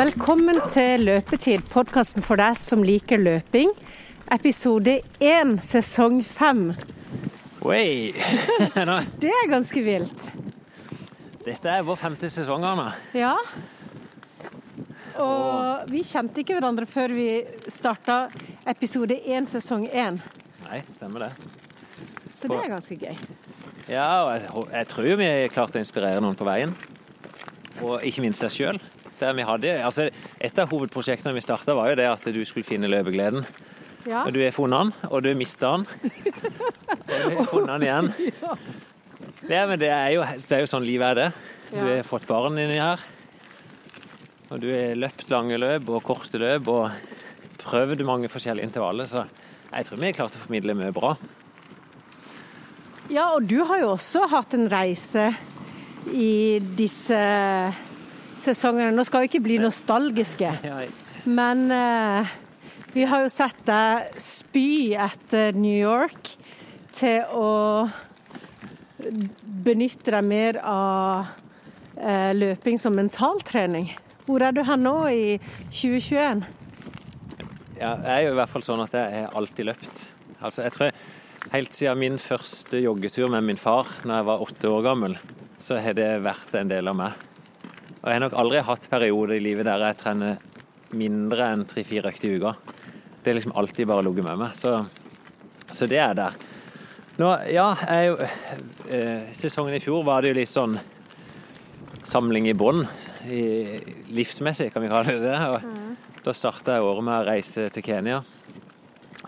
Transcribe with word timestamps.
Velkommen 0.00 0.56
til 0.72 1.02
Løpetid, 1.04 1.66
podkasten 1.68 2.24
for 2.24 2.40
deg 2.40 2.54
som 2.56 2.80
liker 2.86 3.20
løping. 3.20 3.68
Episode 4.32 4.94
én, 5.20 5.50
sesong 5.60 6.22
fem. 6.24 6.70
Oi! 7.68 8.14
Det 9.20 9.28
er 9.28 9.50
ganske 9.50 9.82
vilt. 9.84 10.22
Dette 11.44 11.74
er 11.74 11.84
vår 11.84 11.98
femte 12.00 12.30
sesong, 12.32 12.64
Anna. 12.64 12.94
Ja. 13.12 13.34
Og 15.20 15.90
vi 15.92 16.00
kjente 16.08 16.40
ikke 16.40 16.56
hverandre 16.56 16.88
før 16.88 17.12
vi 17.18 17.26
starta 17.68 18.22
episode 18.72 19.18
én, 19.20 19.50
sesong 19.52 19.84
én. 19.90 20.16
Nei, 20.62 20.78
stemmer 20.96 21.26
det. 21.26 21.50
Så 22.38 22.48
det 22.48 22.56
er 22.62 22.72
ganske 22.72 22.96
gøy. 23.02 23.20
Ja, 23.90 24.08
og 24.22 24.32
jeg, 24.32 24.48
jeg 24.78 24.90
tror 24.94 25.10
vi 25.10 25.28
har 25.28 25.52
klart 25.52 25.76
å 25.76 25.84
inspirere 25.84 26.24
noen 26.24 26.40
på 26.40 26.48
veien. 26.48 26.72
Og 27.84 28.00
ikke 28.00 28.24
minst 28.24 28.40
deg 28.46 28.56
sjøl. 28.56 28.80
Altså, 29.22 30.08
et 30.40 30.58
av 30.58 30.70
hovedprosjektene 30.70 31.34
vi 31.36 31.44
starta, 31.44 31.74
var 31.76 31.92
jo 31.92 31.98
det 32.00 32.08
at 32.10 32.30
du 32.32 32.40
skulle 32.48 32.66
finne 32.66 32.90
løpegleden. 32.90 33.44
Ja. 34.08 34.24
Og 34.24 34.32
du 34.32 34.40
har 34.40 34.54
funnet 34.56 34.88
den, 34.88 35.10
og 35.10 35.22
du 35.22 35.34
mista 35.36 35.74
den. 35.76 35.84
Og 35.84 37.10
du 37.10 37.36
har 37.36 37.50
funnet 37.50 37.74
den 37.74 37.88
igjen. 37.88 38.14
Ja, 39.50 39.64
men 39.66 39.80
det 39.80 39.88
er 39.90 40.12
jo, 40.14 40.22
det 40.22 40.52
er 40.54 40.60
jo 40.62 40.68
sånn 40.70 40.84
livet 40.86 41.10
er 41.10 41.16
det. 41.18 41.28
Du 41.72 41.78
har 41.80 42.04
fått 42.06 42.26
barn 42.28 42.58
inni 42.60 42.76
her. 42.78 43.00
Og 44.50 44.60
du 44.62 44.68
har 44.70 44.98
løpt 44.98 45.30
lange 45.32 45.58
løp 45.58 45.88
og 45.90 46.04
korte 46.06 46.38
løp 46.38 46.68
og 46.70 46.92
prøvd 47.64 48.04
mange 48.06 48.30
forskjellige 48.30 48.68
intervaller. 48.68 49.08
Så 49.10 49.24
jeg 49.24 49.88
tror 49.88 50.00
vi 50.00 50.06
har 50.06 50.16
klart 50.20 50.38
å 50.38 50.42
formidle 50.44 50.76
mye 50.78 50.92
bra. 50.94 51.16
ja, 53.10 53.30
og 53.34 53.48
du 53.50 53.64
har 53.66 53.80
jo 53.82 53.90
også 53.96 54.28
hatt 54.30 54.54
en 54.54 54.68
reise 54.70 55.32
i 56.14 56.60
disse 56.78 57.18
sesongene. 58.42 58.92
Nå 58.96 59.04
skal 59.06 59.24
vi 59.24 59.30
ikke 59.30 59.44
bli 59.44 59.58
nostalgiske. 59.62 60.52
Men 61.40 61.66
eh, 61.74 62.30
vi 62.94 63.06
har 63.06 63.24
jo 63.24 63.32
sett 63.32 63.60
deg 63.68 64.20
spy 64.20 64.96
etter 64.98 65.56
New 65.56 65.76
York 65.76 66.32
til 66.96 67.22
å 67.36 67.50
benytte 69.64 70.12
deg 70.12 70.26
mer 70.26 70.58
av 70.66 71.30
eh, 71.96 72.32
løping 72.36 72.80
som 72.80 72.96
mentaltrening. 72.96 73.92
Hvor 74.26 74.44
er 74.46 74.54
du 74.54 74.62
her 74.66 74.80
nå 74.80 74.96
i 75.10 75.38
2021? 75.70 76.44
Ja, 77.80 77.94
jeg 77.96 78.12
er 78.12 78.26
jo 78.26 78.34
i 78.34 78.38
hvert 78.40 78.52
fall 78.52 78.66
sånn 78.66 78.84
at 78.84 78.94
jeg 78.96 79.24
har 79.24 79.38
alltid 79.38 79.70
løpt. 79.70 80.04
Altså, 80.40 80.64
jeg 80.66 80.76
tror 80.76 80.92
Helt 81.50 81.72
siden 81.72 81.96
min 81.98 82.18
første 82.20 82.78
joggetur 82.78 83.30
med 83.32 83.46
min 83.48 83.58
far 83.58 83.88
når 84.04 84.18
jeg 84.18 84.26
var 84.28 84.42
åtte 84.44 84.68
år 84.68 84.82
gammel, 84.84 85.14
så 85.58 85.78
har 85.80 85.96
det 85.96 86.10
vært 86.20 86.52
en 86.60 86.68
del 86.68 86.90
av 86.92 86.98
meg. 86.98 87.29
Og 88.00 88.08
jeg 88.08 88.16
har 88.16 88.22
nok 88.24 88.38
aldri 88.40 88.62
hatt 88.64 88.86
perioder 88.88 89.36
i 89.36 89.42
livet 89.44 89.68
der 89.68 89.82
jeg 89.84 89.98
trener 90.00 90.38
mindre 90.96 91.50
enn 91.52 91.66
tre-fire 91.68 92.08
økter 92.10 92.30
i 92.30 92.38
uka. 92.40 92.54
Det 93.20 93.30
er 93.30 93.36
liksom 93.36 93.52
alltid 93.60 93.88
bare 93.90 94.04
ligget 94.06 94.24
med 94.24 94.40
meg. 94.40 94.56
Så, 94.56 94.78
så 95.68 95.88
det 95.90 96.00
er 96.00 96.16
der. 96.16 96.38
Nå, 97.20 97.28
ja, 97.52 97.66
jeg, 97.84 98.30
eh, 98.88 99.28
sesongen 99.36 99.76
i 99.76 99.82
fjor 99.84 100.06
var 100.06 100.24
det 100.24 100.32
jo 100.32 100.38
litt 100.38 100.52
sånn 100.52 100.78
samling 102.08 102.48
i 102.48 102.56
bånn. 102.56 102.86
Livsmessig, 104.16 104.70
kan 104.72 104.82
vi 104.84 104.88
kalle 104.88 105.18
det 105.18 105.26
det. 105.26 105.38
Og 105.52 106.22
Da 106.24 106.32
starta 106.36 106.78
jeg 106.78 106.86
året 106.86 107.04
med 107.04 107.18
å 107.18 107.26
reise 107.28 107.68
til 107.74 107.84
Kenya. 107.84 108.22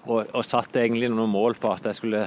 Og, 0.06 0.24
og 0.32 0.44
satte 0.48 0.80
egentlig 0.80 1.12
noen 1.12 1.30
mål 1.30 1.58
på 1.60 1.70
at 1.72 1.90
jeg 1.90 2.00
skulle 2.00 2.24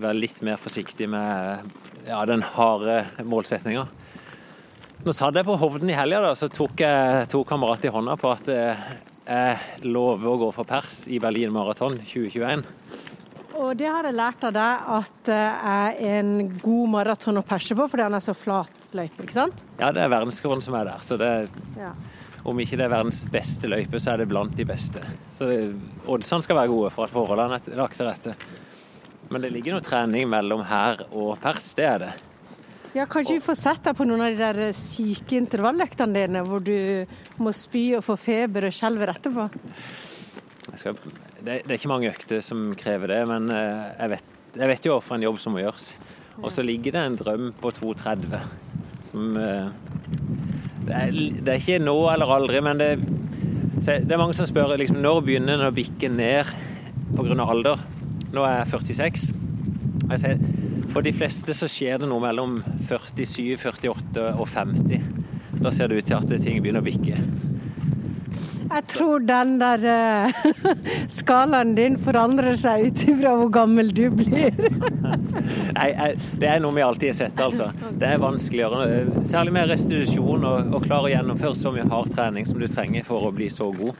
være 0.00 0.18
litt 0.18 0.40
mer 0.42 0.56
forsiktig 0.58 1.06
med 1.12 1.68
ja, 2.08 2.24
den 2.28 2.42
harde 2.56 3.04
målsetninga. 3.28 3.84
Nå 5.04 5.12
satt 5.12 5.36
jeg 5.36 5.44
på 5.44 5.54
Hovden 5.60 5.90
i 5.92 5.96
helga, 5.96 6.30
så 6.32 6.46
tok 6.48 6.80
jeg 6.80 7.26
to 7.28 7.42
kamerater 7.44 7.90
i 7.90 7.92
hånda 7.92 8.14
på 8.16 8.30
at 8.32 8.46
eh, 8.48 8.84
jeg 9.28 9.90
lover 9.92 10.30
å 10.30 10.38
gå 10.46 10.48
for 10.56 10.64
pers 10.68 11.02
i 11.12 11.18
Berlin 11.20 11.52
Maraton 11.52 11.98
2021. 12.00 12.64
Og 13.60 13.74
det 13.76 13.90
har 13.92 14.08
jeg 14.08 14.16
lært 14.16 14.46
av 14.48 14.54
deg 14.56 14.88
at 14.96 15.20
det 15.28 15.42
er 15.74 16.00
en 16.16 16.32
god 16.56 16.88
maraton 16.96 17.36
å 17.36 17.44
perse 17.44 17.76
på, 17.76 17.84
fordi 17.92 18.06
han 18.06 18.16
er 18.16 18.24
så 18.24 18.32
flat 18.34 18.96
løype, 18.96 19.26
ikke 19.26 19.36
sant? 19.36 19.60
Ja, 19.76 19.92
det 19.92 20.06
er 20.06 20.10
verdensrekorden 20.16 20.64
som 20.64 20.80
er 20.80 20.88
der, 20.88 21.04
så 21.04 21.20
det, 21.20 21.30
Ja. 21.76 21.92
om 22.48 22.64
ikke 22.64 22.80
det 22.80 22.88
er 22.88 22.96
verdens 22.96 23.22
beste 23.28 23.68
løype, 23.68 24.00
så 24.00 24.14
er 24.14 24.24
det 24.24 24.30
blant 24.32 24.56
de 24.56 24.64
beste. 24.64 25.04
Så 25.30 25.52
det- 25.52 25.76
oddsene 26.08 26.42
skal 26.42 26.56
være 26.56 26.72
gode 26.72 26.90
for 26.96 27.04
at 27.04 27.12
forholdene 27.12 27.60
er 27.60 27.76
lagt 27.76 28.00
til 28.00 28.08
rette. 28.08 28.36
Men 29.28 29.42
det 29.42 29.52
ligger 29.52 29.76
noe 29.76 29.84
trening 29.84 30.28
mellom 30.28 30.64
her 30.64 31.04
og 31.12 31.38
pers, 31.40 31.74
det 31.74 31.84
er 31.84 31.98
det. 31.98 32.14
Ja, 32.94 33.08
Kanskje 33.10 33.40
vi 33.40 33.42
får 33.42 33.56
sett 33.58 33.86
deg 33.88 33.96
på 33.98 34.04
noen 34.06 34.22
av 34.22 34.36
de 34.36 34.38
der 34.38 34.74
syke 34.76 35.34
intervalløktene 35.34 36.14
dine, 36.14 36.44
hvor 36.46 36.60
du 36.62 37.06
må 37.42 37.50
spy 37.50 37.88
og 37.98 38.04
få 38.06 38.14
feber 38.20 38.68
og 38.68 38.76
skjelver 38.76 39.10
etterpå. 39.10 39.48
Skal, 40.78 41.00
det, 41.40 41.64
det 41.64 41.72
er 41.72 41.74
ikke 41.74 41.90
mange 41.90 42.12
økter 42.12 42.44
som 42.44 42.68
krever 42.78 43.10
det, 43.10 43.18
men 43.26 43.50
eh, 43.50 43.88
jeg 43.98 44.12
vet, 44.14 44.30
jeg 44.60 44.70
vet 44.70 44.86
jo 44.86 45.00
for 45.02 45.18
en 45.18 45.26
jobb 45.26 45.42
som 45.42 45.56
må 45.56 45.64
gjøres. 45.64 45.88
Og 46.38 46.54
så 46.54 46.62
ligger 46.62 46.94
det 46.94 47.02
en 47.02 47.18
drøm 47.18 47.50
på 47.58 47.74
2,30 47.74 48.38
som 49.04 49.36
eh, 49.42 49.66
det 50.86 50.94
er, 50.94 51.18
det 51.42 51.50
er 51.50 51.58
ikke 51.60 51.82
nå 51.82 51.96
eller 52.12 52.30
aldri, 52.36 52.60
men 52.62 52.78
det, 52.78 52.90
det 53.82 54.06
er 54.06 54.20
mange 54.20 54.36
som 54.38 54.46
spør 54.46 54.76
liksom, 54.78 55.02
når 55.02 55.24
begynner 55.26 55.58
den 55.58 55.66
å 55.66 55.74
bikke 55.74 56.12
ned 56.12 56.54
pga. 57.14 57.42
alder. 57.42 57.82
Nå 58.34 58.46
er 58.46 58.60
jeg 58.60 58.70
46. 58.70 59.26
Og 60.04 60.14
Jeg 60.14 60.22
sier, 60.22 60.46
for 60.94 61.02
de 61.02 61.10
fleste 61.12 61.54
så 61.58 61.66
skjer 61.70 61.98
det 61.98 62.06
noe 62.06 62.22
mellom 62.22 62.60
47, 62.86 63.56
48 63.58 64.28
og 64.38 64.46
50. 64.46 65.02
Da 65.58 65.72
ser 65.74 65.90
det 65.90 65.98
ut 65.98 66.06
til 66.06 66.20
at 66.20 66.34
ting 66.44 66.62
begynner 66.62 66.84
å 66.84 66.86
bikke. 66.86 67.18
Jeg 68.64 68.86
tror 68.90 69.22
den 69.26 69.56
der 69.60 69.82
eh, 69.86 70.46
skalaen 71.18 71.74
din 71.76 71.98
forandrer 72.00 72.56
seg 72.58 72.88
ut 72.88 73.02
ifra 73.10 73.34
hvor 73.38 73.50
gammel 73.54 73.90
du 73.94 74.06
blir. 74.14 74.54
Nei, 75.78 75.90
det 76.40 76.48
er 76.48 76.62
noe 76.62 76.74
vi 76.74 76.86
alltid 76.86 77.12
har 77.12 77.18
sett, 77.18 77.42
altså. 77.42 77.68
Det 77.92 78.08
er 78.08 78.22
vanskeligere, 78.22 78.86
eh, 78.88 79.22
særlig 79.26 79.54
med 79.58 79.70
restitusjon, 79.70 80.46
å 80.46 80.82
klare 80.82 81.10
å 81.10 81.12
gjennomføre 81.12 81.58
så 81.58 81.74
mye 81.74 81.86
hard 81.90 82.14
trening 82.14 82.48
som 82.48 82.58
du 82.62 82.66
trenger 82.70 83.06
for 83.06 83.28
å 83.28 83.34
bli 83.34 83.50
så 83.52 83.68
god. 83.74 83.98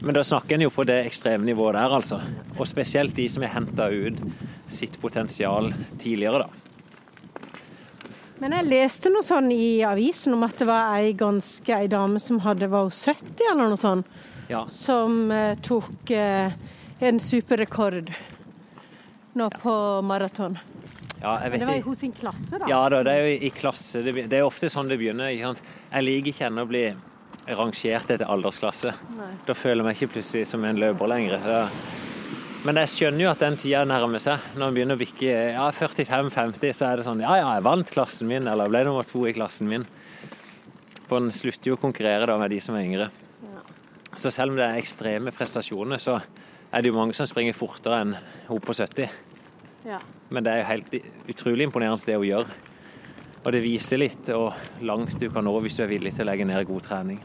Men 0.00 0.16
da 0.16 0.24
snakker 0.24 0.56
en 0.56 0.66
jo 0.66 0.72
på 0.74 0.84
det 0.88 1.02
ekstremnivået 1.06 1.76
der, 1.78 1.98
altså. 2.00 2.20
Og 2.58 2.68
spesielt 2.68 3.16
de 3.16 3.28
som 3.30 3.44
er 3.44 3.54
henta 3.54 3.88
ut 3.92 4.20
sitt 4.72 4.96
potensial 5.02 5.72
tidligere, 6.00 6.44
da. 6.46 6.48
Men 8.40 8.54
jeg 8.56 8.68
leste 8.70 9.10
noe 9.12 9.24
sånn 9.26 9.50
i 9.52 9.82
avisen 9.84 10.32
om 10.32 10.46
at 10.46 10.56
det 10.62 10.66
var 10.70 10.94
ei 10.96 11.10
ganske 11.18 11.74
ei 11.76 11.90
dame 11.92 12.20
som 12.22 12.38
hadde 12.40 12.70
var 12.72 12.86
hun 12.88 12.94
70 12.96 13.42
eller 13.50 13.68
noe 13.74 13.80
sånt, 13.80 14.06
Ja. 14.48 14.62
som 14.66 15.30
eh, 15.30 15.58
tok 15.60 16.10
eh, 16.10 16.52
en 17.04 17.20
superrekord 17.20 18.08
nå 19.36 19.50
på 19.60 19.74
maraton. 20.02 20.56
ja 21.20 21.36
det 21.52 21.66
var 21.68 21.76
i 21.76 21.84
hos 21.84 21.98
sin 22.00 22.12
klasse, 22.16 22.58
da. 22.58 22.66
Ja 22.68 22.80
da, 22.88 23.02
det 23.04 23.12
er 23.12 23.28
jo 23.28 23.36
i 23.46 23.50
klasse. 23.52 24.00
Det, 24.02 24.26
det 24.32 24.38
er 24.40 24.48
ofte 24.48 24.70
sånn 24.72 24.88
det 24.88 24.96
begynner. 24.98 25.28
Jeg 25.30 26.02
liker 26.04 26.32
ikke 26.32 26.46
ennå 26.48 26.64
å 26.64 26.70
bli 26.72 26.84
rangert 27.50 28.10
etter 28.10 28.24
aldersklasse. 28.26 28.94
Nei. 29.18 29.30
Da 29.46 29.54
føler 29.54 29.82
jeg 29.82 29.86
meg 29.90 30.00
ikke 30.00 30.14
plutselig 30.16 30.46
som 30.48 30.64
en 30.64 30.80
løper 30.80 31.12
lenger. 31.12 31.38
Da. 31.44 31.60
Men 32.60 32.76
jeg 32.82 32.90
skjønner 32.92 33.24
jo 33.24 33.30
at 33.30 33.40
den 33.40 33.54
tida 33.56 33.86
nærmer 33.88 34.20
seg. 34.20 34.42
Når 34.52 34.60
man 34.66 34.74
begynner 34.76 34.98
å 34.98 35.00
bikke 35.00 35.30
ja, 35.54 35.70
45-50, 35.72 36.74
så 36.76 36.90
er 36.90 37.00
det 37.00 37.06
sånn 37.06 37.22
Ja, 37.24 37.38
ja, 37.40 37.54
jeg 37.56 37.64
vant 37.64 37.92
klassen 37.94 38.28
min, 38.28 38.44
eller 38.50 38.68
ble 38.68 38.82
nummer 38.84 39.06
to 39.08 39.22
i 39.24 39.32
klassen 39.32 39.70
min. 39.70 39.86
For 41.06 41.22
en 41.22 41.32
slutter 41.32 41.72
jo 41.72 41.78
å 41.78 41.80
konkurrere 41.80 42.28
da 42.28 42.36
med 42.40 42.52
de 42.52 42.60
som 42.60 42.76
er 42.76 42.84
yngre. 42.84 43.08
Så 44.12 44.28
selv 44.34 44.52
om 44.52 44.60
det 44.60 44.66
er 44.66 44.76
ekstreme 44.82 45.32
prestasjoner, 45.32 46.02
så 46.02 46.18
er 46.20 46.82
det 46.82 46.90
jo 46.90 46.98
mange 46.98 47.16
som 47.16 47.28
springer 47.30 47.56
fortere 47.56 48.02
enn 48.04 48.14
hun 48.50 48.60
på 48.60 48.76
70. 48.76 49.08
Ja. 49.88 50.02
Men 50.28 50.44
det 50.44 50.52
er 50.52 50.60
jo 50.60 50.70
helt 50.74 50.96
utrolig 51.32 51.64
imponerende 51.64 52.10
det 52.10 52.20
hun 52.20 52.28
gjør. 52.28 52.54
Og 53.40 53.52
det 53.56 53.64
viser 53.64 54.04
litt 54.04 54.28
hvor 54.28 54.52
langt 54.84 55.16
du 55.16 55.30
kan 55.32 55.48
nå 55.48 55.56
hvis 55.64 55.80
du 55.80 55.86
er 55.86 55.94
villig 55.94 56.12
til 56.12 56.26
å 56.26 56.30
legge 56.34 56.44
ned 56.44 56.68
god 56.68 56.84
trening. 56.90 57.22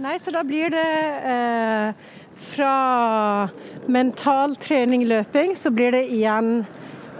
Nei, 0.00 0.16
så 0.16 0.32
da 0.32 0.40
blir 0.46 0.72
det 0.72 0.88
eh, 1.28 2.10
fra 2.40 3.48
mental 3.90 4.56
trening, 4.60 5.04
løping, 5.08 5.54
så 5.56 5.72
blir 5.74 5.94
det 5.94 6.04
igjen 6.14 6.64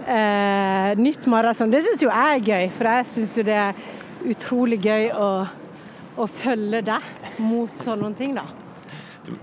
eh, 0.07 0.91
nytt 0.99 1.27
maraton. 1.31 1.71
Det 1.71 1.83
syns 1.85 2.03
jo 2.03 2.11
jeg 2.11 2.39
er 2.39 2.45
gøy, 2.47 2.71
for 2.75 2.91
jeg 2.91 3.09
syns 3.15 3.37
jo 3.39 3.45
det 3.47 3.57
er 3.59 3.85
utrolig 4.31 4.81
gøy 4.83 5.09
å, 5.17 5.29
å 6.17 6.27
følge 6.29 6.83
deg 6.91 7.39
mot 7.41 7.85
sånne 7.85 8.11
ting, 8.17 8.35
da. 8.37 8.45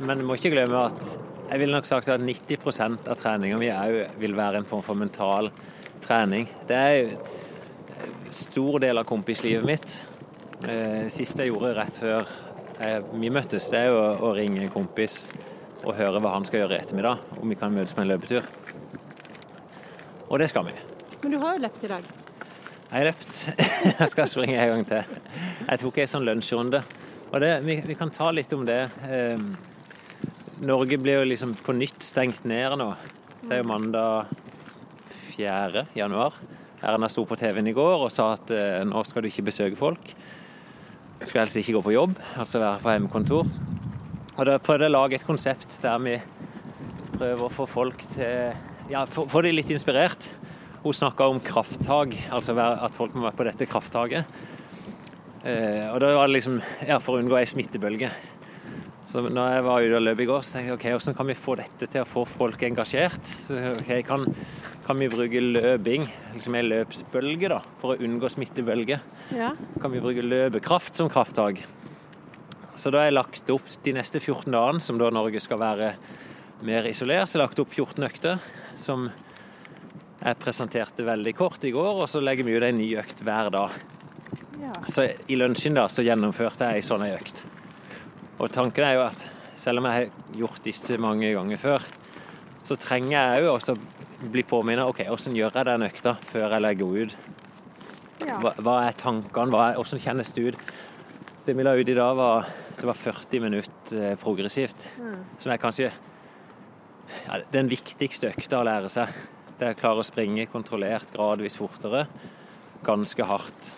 Men 0.02 0.20
du 0.20 0.26
må 0.26 0.38
ikke 0.38 0.52
glemme 0.52 0.86
at 0.88 1.02
jeg 1.48 1.62
ville 1.62 1.72
nok 1.72 1.88
sagt 1.88 2.10
at 2.12 2.20
90% 2.20 3.08
av 3.08 3.18
treninga 3.20 3.58
mi 3.60 3.70
òg 3.72 4.18
vil 4.20 4.34
være 4.36 4.60
en 4.60 4.68
form 4.68 4.84
for 4.84 4.98
mental 4.98 5.48
trening. 6.04 6.48
Det 6.68 6.76
er 6.76 6.96
jo 6.98 7.14
stor 8.34 8.78
del 8.84 9.00
av 9.00 9.06
kompislivet 9.08 9.64
mitt. 9.64 9.94
det 10.60 11.08
Siste 11.14 11.46
jeg 11.46 11.54
gjorde 11.54 11.72
rett 11.78 11.96
før 11.96 12.28
vi 13.18 13.30
møttes, 13.32 13.70
det 13.72 13.80
er 13.80 13.88
jo 13.90 14.02
å 14.28 14.34
ringe 14.36 14.60
en 14.62 14.70
kompis 14.70 15.28
og 15.84 15.94
høre 15.96 16.20
hva 16.22 16.34
han 16.34 16.46
skal 16.46 16.62
gjøre 16.62 16.76
i 16.76 16.82
ettermiddag. 16.82 17.24
Om 17.38 17.52
vi 17.52 17.58
kan 17.58 17.74
møtes 17.74 17.94
på 17.94 18.02
en 18.02 18.10
løpetur. 18.10 18.46
Og 20.28 20.38
det 20.42 20.48
skal 20.50 20.66
vi. 20.68 20.74
Men 21.22 21.34
du 21.34 21.38
har 21.42 21.56
jo 21.56 21.64
løpt 21.64 21.84
i 21.84 21.90
dag. 21.90 22.08
Jeg 22.88 22.96
har 22.96 23.08
løpt. 23.10 23.38
Jeg 24.00 24.12
skal 24.14 24.28
springe 24.30 24.58
en 24.58 24.72
gang 24.72 24.86
til. 24.88 25.16
Jeg 25.68 25.82
tok 25.82 26.00
en 26.00 26.10
sånn 26.14 26.26
lunsjrunde. 26.28 26.82
Og 27.28 27.42
det, 27.44 27.52
vi, 27.66 27.78
vi, 27.84 27.96
kan 27.98 28.12
ta 28.12 28.30
litt 28.32 28.52
om 28.56 28.64
det. 28.68 28.80
Eh, 29.04 29.40
Norge 30.64 30.98
blir 30.98 31.20
jo 31.20 31.28
liksom 31.28 31.54
på 31.64 31.76
nytt 31.76 32.02
stengt 32.02 32.46
ned 32.48 32.78
nå. 32.80 32.88
Det 33.42 33.58
er 33.58 33.62
jo 33.62 33.68
mandag 33.68 34.32
4. 35.36 35.86
januar. 35.94 36.40
Erna 36.82 37.10
sto 37.10 37.26
på 37.28 37.36
TV-en 37.38 37.68
i 37.68 37.76
går 37.76 38.04
og 38.06 38.12
sa 38.14 38.32
at 38.36 38.52
eh, 38.54 38.82
nå 38.86 39.04
skal 39.06 39.24
du 39.24 39.30
ikke 39.30 39.48
besøke 39.50 39.78
folk. 39.78 40.14
Du 41.18 41.26
skal 41.26 41.42
helst 41.44 41.58
ikke 41.58 41.76
gå 41.78 41.88
på 41.88 41.96
jobb, 41.96 42.14
altså 42.38 42.62
være 42.62 42.82
på 42.82 42.94
hjemmekontor. 42.94 43.67
Og 44.38 44.46
da 44.46 44.54
prøvde 44.62 44.86
jeg 44.86 44.92
å 44.92 44.94
lage 44.94 45.18
et 45.18 45.26
konsept 45.26 45.80
der 45.82 45.98
vi 46.04 46.14
prøver 47.16 47.40
å 47.42 47.50
få 47.50 47.66
folk 47.66 48.04
til 48.14 48.54
Ja, 48.88 49.02
få, 49.04 49.26
de 49.44 49.50
litt 49.52 49.68
inspirert. 49.74 50.30
Hun 50.84 50.94
snakka 50.94 51.26
om 51.28 51.40
krafttak, 51.44 52.14
altså 52.32 52.54
at 52.56 52.94
folk 52.96 53.16
må 53.18 53.26
være 53.26 53.36
på 53.36 53.46
dette 53.48 53.66
krafttaket. 53.68 54.30
Eh, 55.42 55.90
og 55.90 55.98
da 56.00 56.14
var 56.14 56.30
det 56.30 56.38
liksom 56.38 56.56
ja, 56.86 56.96
for 57.02 57.18
å 57.18 57.20
unngå 57.20 57.36
ei 57.36 57.50
smittebølge. 57.50 58.08
Så 59.08 59.24
når 59.26 59.56
jeg 59.56 59.64
var 59.66 59.84
ute 59.84 59.98
og 59.98 60.04
løp 60.06 60.22
i 60.22 60.28
går, 60.30 60.46
så 60.46 60.54
tenkte 60.54 60.70
jeg 60.70 60.78
ok, 60.78 60.86
hvordan 60.94 61.18
kan 61.18 61.28
vi 61.28 61.36
få 61.42 61.58
dette 61.58 61.90
til 61.90 62.04
å 62.04 62.08
få 62.08 62.24
folk 62.28 62.64
engasjert? 62.68 63.30
Så, 63.48 63.58
ok, 63.74 63.92
kan, 64.06 64.26
kan 64.86 65.02
vi 65.02 65.10
bruke 65.12 65.42
løping, 65.42 66.06
liksom 66.36 66.56
en 66.56 66.70
løpsbølge, 66.70 67.50
da, 67.52 67.62
for 67.82 67.94
å 67.96 68.08
unngå 68.08 68.30
smittebølge? 68.32 69.00
Ja. 69.34 69.50
Kan 69.82 69.96
vi 69.96 70.04
bruke 70.04 70.24
løpekraft 70.24 71.00
som 71.00 71.10
krafttak? 71.12 71.64
Så 72.78 72.92
da 72.94 73.00
har 73.02 73.08
jeg 73.08 73.16
lagt 73.16 73.50
opp 73.50 73.70
de 73.82 73.94
neste 73.96 74.20
14 74.22 74.52
dagene, 74.54 74.82
som 74.84 75.00
da 75.00 75.10
Norge 75.10 75.40
skal 75.42 75.58
være 75.58 75.92
mer 76.62 76.86
isolert, 76.86 77.26
så 77.26 77.38
jeg 77.38 77.42
lagt 77.42 77.62
opp 77.62 77.72
14 77.74 78.06
økter 78.06 78.44
som 78.78 79.08
jeg 80.18 80.38
presenterte 80.38 81.06
veldig 81.06 81.32
kort 81.38 81.64
i 81.66 81.72
går, 81.74 82.02
og 82.04 82.06
så 82.10 82.22
legger 82.22 82.46
vi 82.46 82.54
ut 82.54 82.66
en 82.66 82.78
ny 82.78 82.88
økt 83.02 83.22
hver 83.26 83.50
dag. 83.54 83.74
Ja. 84.62 84.72
Så 84.90 85.08
i 85.30 85.38
lunsjen 85.38 85.78
da, 85.78 85.88
så 85.90 86.06
gjennomførte 86.06 86.70
jeg 86.70 86.80
ei 86.80 86.86
sånn 86.86 87.06
økt. 87.08 87.44
Og 88.38 88.50
tanken 88.54 88.86
er 88.86 88.98
jo 88.98 89.04
at 89.08 89.26
selv 89.58 89.82
om 89.82 89.88
jeg 89.88 89.98
har 89.98 90.38
gjort 90.38 90.62
disse 90.66 90.98
mange 91.02 91.30
ganger 91.34 91.62
før, 91.62 91.86
så 92.66 92.78
trenger 92.78 93.16
jeg 93.16 93.46
òg 93.46 93.56
også 93.56 93.74
bli 94.30 94.42
påminnet 94.46 94.86
OK, 94.86 95.02
hvordan 95.06 95.36
gjør 95.38 95.58
jeg 95.58 95.66
den 95.66 95.86
økta 95.86 96.14
før 96.30 96.54
jeg 96.54 96.66
legger 96.66 97.02
ut? 97.02 97.18
Hva, 98.18 98.54
hva 98.62 98.78
er 98.86 98.98
tankene? 98.98 99.50
Hva 99.54 99.66
er, 99.68 99.78
hvordan 99.78 100.02
kjennes 100.02 100.34
det 100.34 100.46
ut? 100.46 100.72
Det 101.46 101.54
vi 101.56 101.66
la 101.66 101.74
ut 101.78 101.90
i 101.90 101.96
dag, 101.96 102.18
var, 102.18 102.50
det 102.80 102.86
var 102.86 102.94
40 102.94 103.40
minutter 103.40 104.10
eh, 104.10 104.14
progressivt. 104.18 104.88
Mm. 104.98 105.24
Som 105.38 105.52
er 105.52 105.60
kanskje 105.62 105.90
ja, 107.26 107.40
den 107.52 107.70
viktigste 107.70 108.30
økta 108.30 108.60
å 108.60 108.66
lære 108.68 108.90
seg. 108.92 109.12
Det 109.58 109.66
er 109.66 109.74
å 109.74 109.78
klare 109.80 110.02
å 110.04 110.06
springe 110.06 110.46
kontrollert, 110.52 111.10
gradvis 111.14 111.58
fortere. 111.58 112.06
Ganske 112.86 113.26
hardt. 113.26 113.72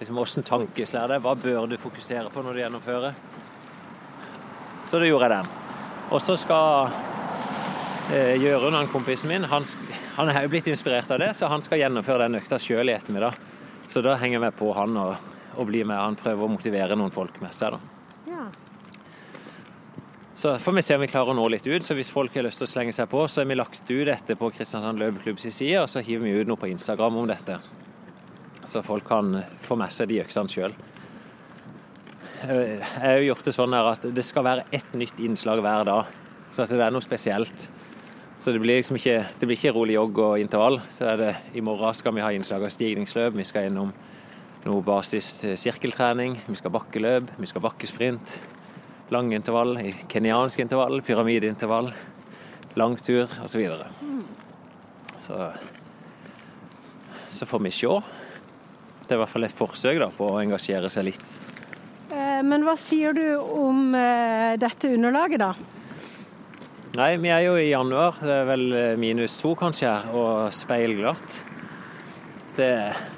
Liksom, 0.00 0.16
Hvordan 0.16 0.48
tankes 0.48 0.94
er 0.96 1.08
det? 1.12 1.20
Hva 1.24 1.34
bør 1.36 1.68
du 1.70 1.78
fokusere 1.80 2.32
på 2.32 2.44
når 2.44 2.56
du 2.56 2.62
gjennomfører? 2.64 3.16
Så 4.90 5.00
da 5.00 5.08
gjorde 5.08 5.28
jeg 5.28 5.36
den. 5.38 5.50
Og 6.10 6.20
så 6.24 6.36
skal 6.40 6.90
eh, 8.12 8.36
Jørund, 8.42 8.76
han 8.76 8.90
kompisen 8.92 9.30
min, 9.30 9.46
han, 9.48 9.64
han 10.16 10.32
er 10.32 10.44
jo 10.44 10.52
blitt 10.52 10.68
inspirert 10.72 11.12
av 11.14 11.20
det, 11.22 11.32
så 11.38 11.48
han 11.52 11.62
skal 11.62 11.80
gjennomføre 11.80 12.26
den 12.26 12.40
økta 12.40 12.58
sjøl 12.60 12.90
i 12.90 12.96
ettermiddag. 12.96 13.38
Så 13.90 14.02
da 14.04 14.16
henger 14.18 14.42
vi 14.42 14.50
på 14.58 14.72
han 14.74 14.96
og, 14.98 15.14
og 15.56 15.68
bli 15.70 15.84
med. 15.84 15.98
Han 15.98 16.18
prøver 16.20 16.46
å 16.46 16.52
motivere 16.52 16.98
noen 16.98 17.14
folk 17.14 17.40
med 17.42 17.54
seg. 17.56 17.76
da. 17.76 17.80
Ja. 18.30 18.46
Så 20.40 20.54
får 20.58 20.72
vi 20.78 20.82
se 20.82 20.96
om 20.96 21.02
vi 21.02 21.10
klarer 21.10 21.34
å 21.34 21.36
nå 21.36 21.48
litt 21.52 21.66
ut. 21.66 21.84
Så 21.84 21.94
hvis 21.98 22.12
folk 22.12 22.34
har 22.34 22.46
lyst 22.46 22.62
til 22.62 22.68
å 22.68 22.72
slenge 22.72 22.94
seg 22.96 23.10
på, 23.12 23.26
så 23.28 23.42
har 23.42 23.50
vi 23.50 23.58
lagt 23.58 23.82
ut 23.90 24.06
dette 24.08 24.38
på 24.40 24.50
Kristiansand 24.56 25.02
Løpeklubbs 25.02 25.50
side, 25.50 25.82
og 25.82 25.90
så 25.92 26.00
hiver 26.00 26.24
vi 26.28 26.40
ut 26.40 26.48
noe 26.48 26.60
på 26.60 26.70
Instagram 26.70 27.20
om 27.20 27.28
dette 27.28 27.60
så 28.70 28.82
folk 28.82 29.06
kan 29.08 29.34
få 29.60 29.76
med 29.80 29.92
seg 29.92 30.10
de 30.10 30.20
øksene 30.22 30.52
sjøl. 30.52 30.74
Jeg 32.40 32.80
har 33.02 33.18
jo 33.18 33.30
gjort 33.30 33.48
det 33.48 33.54
sånn 33.56 33.74
at 33.76 34.06
det 34.16 34.24
skal 34.24 34.46
være 34.46 34.66
ett 34.76 34.92
nytt 34.96 35.18
innslag 35.20 35.60
hver 35.64 35.84
dag. 35.88 36.12
Så 36.54 36.64
at 36.64 36.72
det 36.72 36.84
er 36.84 36.94
noe 36.94 37.04
spesielt. 37.04 37.66
Så 38.40 38.54
det 38.54 38.62
blir 38.62 38.78
liksom 38.78 38.96
ikke, 38.96 39.18
det 39.40 39.48
blir 39.48 39.58
ikke 39.58 39.74
rolig 39.76 39.98
jogg 39.98 40.20
og 40.24 40.40
intervall. 40.40 40.78
Så 40.96 41.10
er 41.10 41.20
det, 41.20 41.32
I 41.52 41.64
morgen 41.64 41.96
skal 41.98 42.14
vi 42.16 42.24
ha 42.24 42.30
innslag 42.32 42.64
av 42.64 42.72
stigningsløp. 42.72 43.36
Vi 43.36 43.48
skal 43.48 43.66
gjennom 43.66 43.92
noe 44.66 44.84
basis 44.84 45.28
sirkeltrening. 45.60 46.38
Vi 46.46 46.58
skal 46.58 46.74
bakkeløp, 46.74 47.34
vi 47.40 47.48
skal 47.48 47.64
bakkesprint. 47.64 48.38
Lang 49.10 49.32
intervall, 49.34 49.74
kenyansk 50.10 50.62
intervall, 50.62 51.00
pyramideintervall, 51.02 51.90
langtur 52.78 53.26
osv. 53.26 53.48
Så, 53.50 53.58
videre. 53.58 53.90
så 55.18 55.50
så 57.30 57.46
får 57.46 57.62
vi 57.64 57.70
se 57.70 58.00
det 59.10 59.16
er 59.16 59.18
i 59.18 59.22
hvert 59.24 59.32
fall 59.32 59.46
et 59.46 59.58
forsøk 59.58 59.96
da, 59.98 60.06
på 60.14 60.26
å 60.30 60.38
engasjere 60.38 60.86
seg 60.92 61.08
litt. 61.08 61.30
Eh, 62.14 62.42
men 62.46 62.62
hva 62.62 62.76
sier 62.78 63.16
du 63.16 63.24
om 63.42 63.90
eh, 63.98 64.54
dette 64.62 64.86
underlaget, 64.94 65.42
da? 65.42 65.48
Nei, 66.94 67.16
vi 67.18 67.32
er 67.34 67.42
jo 67.42 67.56
i 67.58 67.72
januar. 67.72 68.20
Det 68.22 68.36
er 68.36 68.46
vel 68.46 68.62
eh, 68.70 68.92
minus 69.02 69.34
to 69.42 69.56
kanskje 69.58 69.88
her, 69.90 70.06
og 70.14 70.54
speilglatt. 70.54 71.40
Det, 72.60 72.70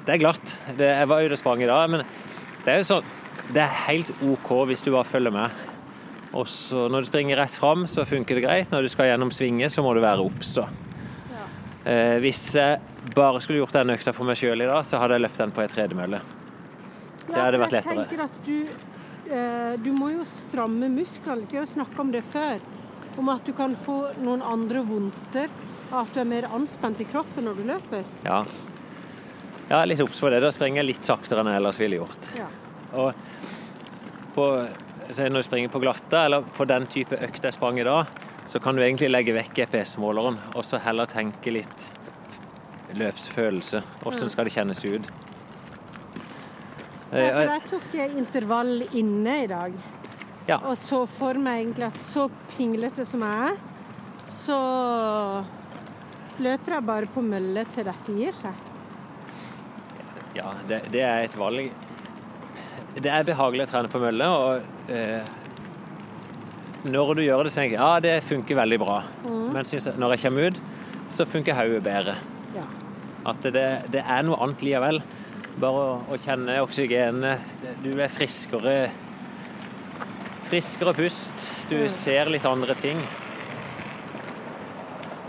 det 0.07 0.15
er 0.15 0.21
glatt. 0.21 0.55
Det, 0.77 0.87
jeg 0.87 1.11
var 1.11 1.25
ute 1.25 1.35
og 1.35 1.41
sprang 1.41 1.63
i 1.63 1.69
dag, 1.69 1.91
men 1.91 2.05
det 2.63 2.71
er 2.71 2.79
jo 2.79 2.87
sånn 2.93 3.07
Det 3.51 3.59
er 3.59 3.79
helt 3.89 4.13
OK 4.23 4.51
hvis 4.69 4.85
du 4.85 4.93
bare 4.93 5.07
følger 5.09 5.33
med. 5.35 5.63
Og 6.33 6.47
så 6.49 6.87
Når 6.89 7.03
du 7.03 7.09
springer 7.11 7.37
rett 7.37 7.55
fram, 7.59 7.85
så 7.89 8.05
funker 8.09 8.39
det 8.39 8.45
greit. 8.45 8.71
Når 8.71 8.87
du 8.87 8.91
skal 8.93 9.11
gjennom 9.11 9.33
svinge, 9.35 9.69
så 9.69 9.83
må 9.85 9.91
du 9.93 10.01
være 10.01 10.23
obs. 10.23 10.55
Ja. 10.57 11.43
Eh, 11.91 12.15
hvis 12.23 12.47
jeg 12.55 12.79
bare 13.13 13.41
skulle 13.43 13.59
gjort 13.59 13.75
den 13.75 13.93
økta 13.93 14.15
for 14.15 14.25
meg 14.25 14.39
sjøl 14.39 14.63
i 14.63 14.69
dag, 14.69 14.81
så 14.87 15.01
hadde 15.01 15.19
jeg 15.19 15.25
løpt 15.27 15.43
den 15.43 15.53
på 15.53 15.61
ei 15.61 15.69
tredemølle. 15.69 16.23
Det 17.27 17.37
hadde 17.37 17.61
vært 17.61 17.77
lettere. 17.77 17.99
Jeg 17.99 18.09
tenker 18.09 18.23
at 18.25 18.39
du, 18.47 19.29
eh, 19.29 19.75
du 19.83 19.91
må 19.93 20.09
jo 20.15 20.25
stramme 20.47 20.89
musklene. 20.95 21.45
Vi 21.51 21.59
har 21.59 21.69
snakka 21.69 22.01
om 22.01 22.15
det 22.15 22.23
før. 22.33 22.63
Om 23.19 23.29
at 23.29 23.45
du 23.45 23.53
kan 23.53 23.75
få 23.85 23.99
noen 24.23 24.41
andre 24.41 24.81
vondter. 24.87 25.51
At 25.93 26.15
du 26.15 26.23
er 26.23 26.29
mer 26.31 26.49
anspent 26.49 27.03
i 27.03 27.05
kroppen 27.05 27.45
når 27.45 27.59
du 27.59 27.67
løper. 27.69 28.07
Ja. 28.25 28.41
Ja, 29.73 29.79
litt 29.89 30.01
obs 30.03 30.19
på 30.21 30.29
det. 30.29 30.37
Da 30.43 30.51
springer 30.53 30.83
jeg 30.83 30.91
litt 30.91 31.07
saktere 31.07 31.41
enn 31.41 31.47
jeg 31.49 31.57
ellers 31.57 31.79
ville 31.81 31.97
gjort. 31.97 32.27
Ja. 32.37 32.45
Og 32.93 33.13
på, 34.35 34.43
når 35.17 35.39
du 35.39 35.45
springer 35.47 35.71
på 35.73 35.79
glatte, 35.81 36.19
eller 36.27 36.43
på 36.45 36.67
den 36.69 36.85
type 36.93 37.17
økt 37.17 37.47
jeg 37.47 37.55
sprang 37.55 37.79
i 37.81 37.85
dag, 37.87 38.11
så 38.45 38.59
kan 38.61 38.77
du 38.77 38.83
egentlig 38.83 39.09
legge 39.09 39.33
vekk 39.33 39.55
GPS-måleren 39.63 40.37
og 40.53 40.67
så 40.67 40.77
heller 40.83 41.09
tenke 41.09 41.55
litt 41.55 41.85
løpsfølelse. 42.93 43.81
Hvordan 44.03 44.29
skal 44.29 44.45
det 44.45 44.53
kjennes 44.53 44.83
ut? 44.85 45.07
Ja, 47.13 47.31
for 47.31 47.49
jeg 47.49 47.63
tok 47.71 47.95
intervall 48.03 48.83
inne 48.91 49.37
i 49.45 49.47
dag. 49.49 49.79
Ja. 50.51 50.59
Og 50.69 50.75
så 50.77 50.99
for 51.15 51.39
meg 51.41 51.63
egentlig 51.63 51.87
at 51.87 51.97
så 52.03 52.27
pinglete 52.53 53.07
som 53.09 53.25
jeg 53.25 53.49
er, 53.49 53.57
så 54.37 54.59
løper 56.45 56.77
jeg 56.77 56.87
bare 56.91 57.09
på 57.15 57.25
mølle 57.25 57.65
til 57.73 57.89
dette 57.89 58.19
gir 58.19 58.37
seg. 58.37 58.69
Ja, 60.33 60.53
det, 60.69 60.83
det 60.93 61.03
er 61.05 61.23
et 61.27 61.37
valg. 61.37 61.71
Det 62.93 63.09
er 63.09 63.25
behagelig 63.25 63.65
å 63.67 63.71
trene 63.71 63.89
på 63.89 64.01
mølle, 64.01 64.27
og 64.29 64.91
eh, 64.93 65.31
når 66.83 67.15
du 67.17 67.23
gjør 67.23 67.45
det, 67.45 67.53
så 67.53 67.61
tenker 67.61 67.77
jeg 67.77 67.81
ja, 67.81 68.03
det 68.03 68.15
funker 68.27 68.59
veldig 68.59 68.79
bra. 68.81 68.99
Mm. 69.23 69.43
Men 69.55 69.71
når 70.01 70.15
jeg 70.15 70.23
kommer 70.25 70.49
ut, 70.49 70.61
så 71.13 71.27
funker 71.29 71.57
hodet 71.57 71.83
bedre. 71.85 72.17
At 73.23 73.45
det, 73.55 73.67
det 73.93 74.01
er 74.03 74.25
noe 74.27 74.35
annet 74.43 74.63
likevel. 74.65 74.99
Bare 75.63 75.83
å, 75.85 75.97
å 76.11 76.17
kjenne 76.19 76.57
oksygenet. 76.65 77.53
Du 77.85 77.93
er 77.93 78.11
friskere 78.11 78.75
friskere 80.53 80.93
pust. 80.93 81.51
Du 81.69 81.77
mm. 81.79 81.91
ser 81.93 82.29
litt 82.29 82.45
andre 82.45 82.75
ting. 82.77 82.99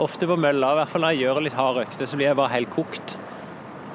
Ofte 0.04 0.26
på 0.26 0.36
mølla, 0.36 0.72
i 0.74 0.80
hvert 0.80 0.90
fall 0.90 1.04
når 1.06 1.14
jeg 1.14 1.22
gjør 1.22 1.44
litt 1.46 1.56
hard 1.56 1.84
økte, 1.84 2.08
så 2.08 2.18
blir 2.18 2.28
jeg 2.28 2.38
bare 2.40 2.52
helt 2.56 2.72
kokt. 2.74 3.14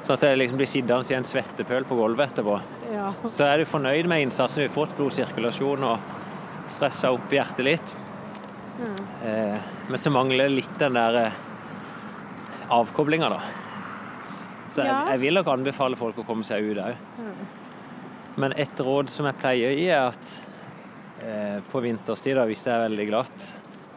Sånn 0.04 0.16
at 0.16 0.24
jeg 0.24 0.38
liksom 0.40 0.60
blir 0.60 0.70
sittende 0.70 1.12
i 1.12 1.16
en 1.18 1.26
svettepøl 1.28 1.86
på 1.88 1.98
gulvet 1.98 2.32
etterpå. 2.32 2.56
Ja. 2.90 3.10
Så 3.28 3.44
er 3.46 3.60
du 3.60 3.68
fornøyd 3.68 4.08
med 4.10 4.24
innsatsen 4.24 4.64
vi 4.64 4.68
har 4.68 4.74
fått, 4.74 4.96
blodsirkulasjon 4.98 5.86
og 5.86 6.16
stressa 6.70 7.12
opp 7.14 7.32
hjertet 7.34 7.66
litt. 7.66 7.94
Mm. 8.80 9.00
Eh, 9.28 9.72
men 9.88 10.00
så 10.00 10.12
mangler 10.14 10.52
litt 10.52 10.72
den 10.80 10.96
der 10.96 11.18
eh, 11.26 11.40
avkoblinga, 12.72 13.28
da. 13.28 13.40
Så 14.70 14.84
jeg, 14.86 14.94
jeg, 15.10 15.20
vil 15.24 15.36
nok 15.36 15.50
anbefale 15.50 15.98
folk 15.98 16.20
å 16.22 16.26
komme 16.26 16.46
seg 16.46 16.70
ut 16.70 16.78
òg. 16.78 17.00
Men 18.40 18.54
et 18.56 18.80
råd 18.80 19.10
som 19.12 19.26
jeg 19.26 19.38
pleier 19.40 19.72
å 19.72 19.76
gi, 19.76 19.88
er 19.90 20.12
at 20.12 20.34
eh, 21.26 21.58
på 21.70 21.82
vinterstid, 21.84 22.38
da, 22.38 22.46
hvis 22.48 22.62
det 22.64 22.72
er 22.72 22.84
veldig 22.86 23.08
glatt, 23.10 23.46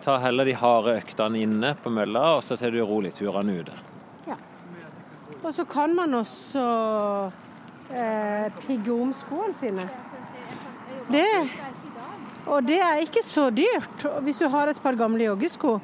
ta 0.03 0.17
heller 0.19 0.49
de 0.49 0.57
harde 0.59 0.97
øktene 0.99 1.43
inne 1.45 1.75
på 1.79 1.93
mølla, 1.93 2.33
og 2.37 2.43
så 2.43 2.57
tar 2.59 2.73
du 2.73 2.81
rolig 2.83 3.13
turene 3.15 3.61
ute. 3.61 3.77
Og 5.43 5.51
så 5.51 5.65
kan 5.67 5.91
man 5.95 6.13
også 6.15 6.63
eh, 7.91 8.47
pigge 8.63 8.93
om 8.95 9.11
skoene 9.15 9.55
sine. 9.57 9.87
Det, 11.11 11.27
og 12.47 12.63
det 12.63 12.79
er 12.79 13.01
ikke 13.03 13.23
så 13.27 13.49
dyrt 13.51 14.05
hvis 14.23 14.39
du 14.39 14.47
har 14.51 14.71
et 14.71 14.79
par 14.83 14.95
gamle 14.99 15.25
joggesko, 15.27 15.79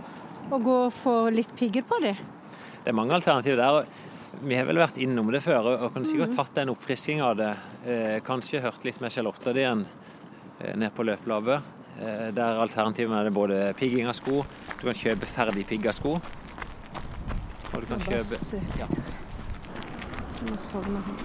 og 0.49 0.63
gå 0.63 0.77
og 0.87 0.93
få 0.95 1.15
litt 1.33 1.51
pigger 1.59 1.83
på 1.85 1.99
dem. 2.03 2.17
Det 2.79 2.93
er 2.93 2.97
mange 2.97 3.13
alternativer 3.13 3.59
der. 3.59 3.89
Vi 4.39 4.55
har 4.55 4.65
vel 4.69 4.79
vært 4.79 4.97
innom 5.01 5.29
det 5.33 5.41
før 5.43 5.67
og 5.73 5.89
kan 5.93 6.07
sikkert 6.07 6.37
tatt 6.37 6.61
en 6.61 6.71
oppfrisking 6.73 7.21
av 7.25 7.35
det. 7.37 7.51
Eh, 7.83 8.17
kanskje 8.25 8.63
hørt 8.63 8.85
litt 8.87 9.01
med 9.03 9.13
Charlotte 9.13 9.53
igjen 9.53 9.83
eh, 10.61 10.75
ned 10.79 10.93
på 10.95 11.03
løpelabbet. 11.03 11.75
Eh, 11.99 12.27
der 12.35 12.61
alternativene 12.63 13.19
er 13.19 13.27
det 13.27 13.35
både 13.35 13.61
pigging 13.79 14.07
av 14.07 14.15
sko, 14.15 14.43
du 14.79 14.85
kan 14.87 15.01
kjøpe 15.03 15.27
ferdig 15.29 15.67
pigga 15.67 15.93
sko. 15.95 16.15
Og 17.73 17.81
du 17.83 17.89
kan 17.89 18.05
kjøpe 18.07 18.39
ja. 18.79 18.87
Nå 20.48 20.58
sovner 20.63 21.01
han. 21.03 21.17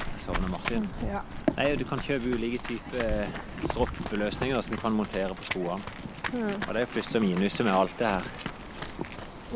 Jeg 0.00 0.20
sovner 0.24 0.48
Martin. 0.48 0.88
Ja. 1.04 1.20
Nei, 1.56 1.70
du 1.76 1.84
kan 1.88 2.00
kjøpe 2.02 2.32
ulike 2.32 2.60
typer 2.64 3.28
stroppeløsninger 3.64 4.60
som 4.64 4.76
du 4.76 4.80
kan 4.80 4.96
montere 4.96 5.36
på 5.36 5.48
skoene. 5.50 5.80
Og 6.34 6.70
det 6.74 6.82
er 6.82 6.90
pluss 6.90 7.14
og 7.16 7.24
minuser 7.24 7.68
med 7.68 7.76
alt 7.76 7.98
det 8.00 8.12
her. 8.14 8.30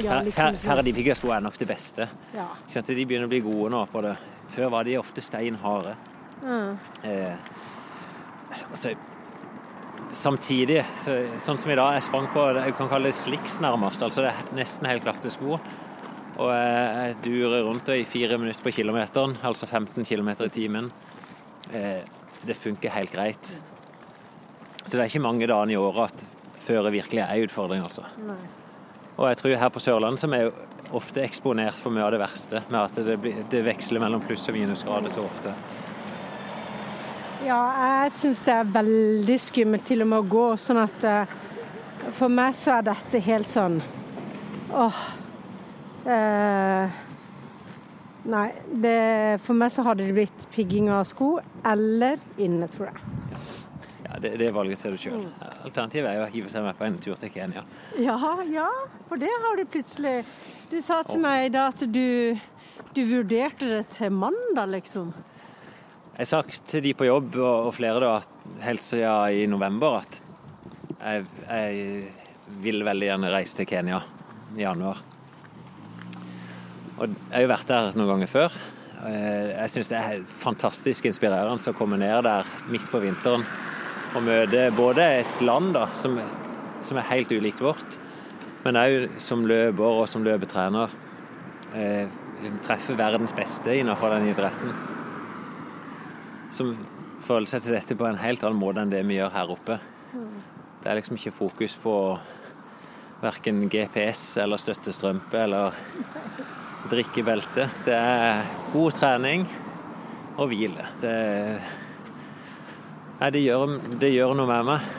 Ja, 0.00 0.20
liksom 0.22 0.54
sånn. 0.54 0.60
ferdig 0.62 0.94
pigga 0.96 1.16
sko 1.18 1.32
er 1.34 1.42
nok 1.44 1.58
det 1.58 1.66
beste. 1.68 2.06
Ja. 2.36 2.46
Sånn? 2.70 2.86
De 2.86 3.04
begynner 3.04 3.26
å 3.26 3.32
bli 3.32 3.42
gode 3.44 3.72
nå 3.74 3.82
på 3.90 4.04
det. 4.04 4.14
Før 4.54 4.72
var 4.76 4.86
de 4.86 4.96
ofte 5.00 5.24
stein 5.24 5.58
harde. 5.62 5.96
Mm. 6.44 6.78
Eh, 7.06 7.34
altså, 8.70 8.94
samtidig, 10.16 10.82
så, 10.98 11.16
sånn 11.42 11.58
som 11.60 11.72
i 11.72 11.78
dag, 11.78 11.96
jeg 11.98 12.06
sprang 12.08 12.28
på 12.34 12.46
det 12.54 12.64
jeg 12.68 12.76
kan 12.78 12.90
kalle 12.92 13.10
det 13.10 13.18
slicks 13.18 13.60
nærmest. 13.64 14.02
Altså 14.06 14.24
det 14.26 14.32
er 14.32 14.56
nesten 14.58 14.88
helt 14.90 15.06
glatte 15.06 15.32
sko. 15.34 15.58
Og 16.40 16.48
jeg, 16.54 17.16
durer 17.24 17.66
rundt 17.66 17.90
i 17.92 18.04
fire 18.08 18.38
minutter 18.40 18.62
på 18.64 18.72
kilometeren, 18.72 19.36
altså 19.44 19.66
15 19.68 20.06
km 20.08 20.30
i 20.46 20.48
timen. 20.54 20.88
Eh, 21.72 22.00
det 22.46 22.56
funker 22.56 22.94
helt 22.94 23.12
greit. 23.12 23.50
Så 24.84 24.94
det 24.96 25.02
er 25.02 25.10
ikke 25.10 25.22
mange 25.26 25.48
dagene 25.50 25.76
i 25.76 25.80
året 25.80 26.14
at 26.14 26.24
føre 26.64 26.92
virkelig 26.94 27.20
er 27.20 27.34
en 27.34 27.44
utfordring, 27.44 27.84
altså. 27.84 28.06
Nei. 28.24 28.40
Og 29.18 29.28
jeg 29.28 29.36
tror 29.36 29.56
her 29.60 29.72
på 29.74 29.82
Sørlandet 29.84 30.22
som 30.22 30.32
er 30.32 30.46
jo 30.46 30.54
ofte 30.96 31.20
eksponert 31.22 31.78
for 31.78 31.92
mye 31.92 32.06
av 32.06 32.14
det 32.14 32.22
verste, 32.22 32.64
med 32.72 32.80
at 32.80 32.96
det, 33.04 33.18
blir, 33.20 33.44
det 33.52 33.60
veksler 33.66 34.00
mellom 34.02 34.24
pluss- 34.24 34.48
og 34.48 34.56
minusgrader 34.56 35.12
så 35.12 35.26
ofte. 35.28 35.52
Ja, 37.44 37.60
jeg 38.00 38.16
syns 38.16 38.40
det 38.48 38.56
er 38.56 38.72
veldig 38.80 39.36
skummelt 39.40 39.86
til 39.88 40.04
og 40.04 40.10
med 40.12 40.24
å 40.24 40.28
gå, 40.28 40.48
sånn 40.60 40.80
at 40.80 41.06
eh, 41.08 41.38
For 42.16 42.32
meg 42.32 42.52
så 42.56 42.78
er 42.78 42.84
dette 42.90 43.20
helt 43.24 43.48
sånn 43.48 43.78
Åh. 44.76 45.00
Eh, 46.06 47.00
nei, 48.32 48.46
det, 48.72 49.40
for 49.44 49.58
meg 49.58 49.72
så 49.74 49.84
hadde 49.84 50.06
det 50.08 50.16
blitt 50.16 50.46
pigging 50.54 50.88
av 50.92 51.04
sko 51.08 51.34
eller 51.66 52.20
inne, 52.40 52.68
tror 52.72 52.90
jeg. 52.90 53.02
Ja, 54.06 54.18
det, 54.22 54.32
det 54.40 54.50
valget 54.54 54.80
til 54.82 54.96
du 54.96 55.00
sjøl. 55.00 55.26
Alternativet 55.62 56.10
er 56.10 56.16
jo 56.18 56.24
å 56.24 56.30
hive 56.32 56.52
seg 56.52 56.64
med 56.66 56.78
på 56.78 56.86
en 56.86 56.96
tur 57.02 57.18
til 57.20 57.30
Kenya. 57.34 57.62
Ja, 58.00 58.16
ja, 58.50 58.68
for 59.10 59.20
det 59.20 59.30
har 59.30 59.60
du 59.60 59.66
plutselig 59.70 60.24
Du 60.70 60.80
sa 60.82 61.02
til 61.06 61.22
meg 61.22 61.48
i 61.48 61.52
dag 61.54 61.74
at 61.74 61.84
du, 61.86 62.38
du 62.96 63.02
vurderte 63.06 63.68
det 63.70 63.84
til 63.94 64.14
mandag, 64.14 64.70
liksom. 64.72 65.12
Jeg 66.16 66.26
har 66.26 66.32
sagt 66.32 66.66
til 66.68 66.82
de 66.84 66.94
på 66.98 67.06
jobb 67.06 67.38
og, 67.38 67.70
flere 67.76 68.00
da, 68.02 68.16
helt 68.64 68.82
siden 68.84 69.38
i 69.40 69.46
november 69.48 70.00
at 70.02 70.18
jeg, 71.00 71.24
jeg 71.46 72.58
vil 72.60 72.84
veldig 72.84 73.06
gjerne 73.08 73.30
reise 73.32 73.60
til 73.60 73.68
Kenya 73.70 74.02
i 74.58 74.64
januar. 74.66 75.00
Og 77.00 77.08
jeg 77.08 77.32
har 77.32 77.44
jo 77.46 77.50
vært 77.54 77.70
der 77.70 77.94
noen 77.96 78.10
ganger 78.12 78.28
før. 78.28 78.56
Eh, 79.08 79.56
Jeg 79.56 79.72
syns 79.72 79.88
det 79.88 79.96
er 79.96 80.24
fantastisk 80.42 81.06
inspirerende 81.08 81.72
å 81.72 81.76
komme 81.76 81.96
ned 82.00 82.26
der 82.26 82.48
midt 82.68 82.90
på 82.92 83.00
vinteren 83.00 83.46
og 84.10 84.24
møte 84.26 84.66
både 84.76 85.06
et 85.22 85.40
land 85.46 85.72
da, 85.76 85.86
som, 85.96 86.18
som 86.84 86.98
er 86.98 87.08
helt 87.12 87.30
ulikt 87.32 87.62
vårt, 87.62 87.96
men 88.64 88.76
òg 88.76 89.06
som 89.22 89.46
løper 89.48 90.02
og 90.02 90.08
som 90.10 90.24
løpetrener 90.26 90.92
eh, 91.78 92.10
treffer 92.66 92.98
verdens 92.98 93.32
beste 93.36 93.78
innenfor 93.78 94.12
den 94.16 94.28
idretten. 94.34 94.74
Som 96.52 96.74
føler 97.24 97.48
seg 97.48 97.64
til 97.64 97.76
dette 97.78 97.96
på 97.96 98.08
en 98.08 98.20
helt 98.20 98.44
annen 98.44 98.60
måte 98.60 98.82
enn 98.82 98.92
det 98.92 99.04
vi 99.08 99.20
gjør 99.20 99.32
her 99.38 99.54
oppe. 99.54 99.78
Det 100.80 100.88
er 100.90 100.98
liksom 100.98 101.16
ikke 101.16 101.36
fokus 101.36 101.78
på 101.80 101.94
verken 103.20 103.68
GPS 103.70 104.34
eller 104.42 104.60
støttestrømpe 104.60 105.44
eller 105.46 105.76
drikkebelte. 106.88 107.66
Det 107.84 107.96
er 107.96 108.46
god 108.72 108.96
trening 108.96 109.44
og 110.40 110.48
hvile. 110.50 110.86
Det, 111.02 111.14
nei, 113.20 113.30
det, 113.34 113.42
gjør, 113.44 113.76
det 114.00 114.12
gjør 114.14 114.36
noe 114.38 114.48
med 114.48 114.68
meg. 114.70 114.90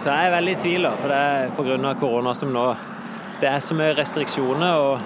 Så 0.00 0.08
jeg 0.08 0.28
er 0.28 0.34
veldig 0.36 0.52
i 0.54 0.60
tvil, 0.62 0.86
da, 0.86 0.92
for 0.96 1.12
det 1.12 1.20
er 1.20 1.50
pga. 1.56 1.94
korona 2.00 2.34
som 2.34 2.52
nå 2.54 2.68
Det 3.40 3.48
er 3.48 3.60
så 3.60 3.74
mye 3.76 3.96
restriksjoner, 3.96 4.78
og 4.80 5.00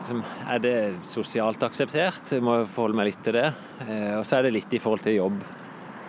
liksom, 0.00 0.22
er 0.48 0.62
det 0.64 0.76
sosialt 1.08 1.62
akseptert? 1.62 2.24
Jeg 2.32 2.44
må 2.44 2.62
forholde 2.66 2.98
meg 2.98 3.12
litt 3.12 3.22
til 3.24 3.36
det. 3.38 3.48
Eh, 3.86 4.14
og 4.18 4.26
så 4.26 4.38
er 4.38 4.48
det 4.48 4.56
litt 4.56 4.74
i 4.74 4.80
forhold 4.80 5.04
til 5.04 5.20
jobb. 5.20 5.38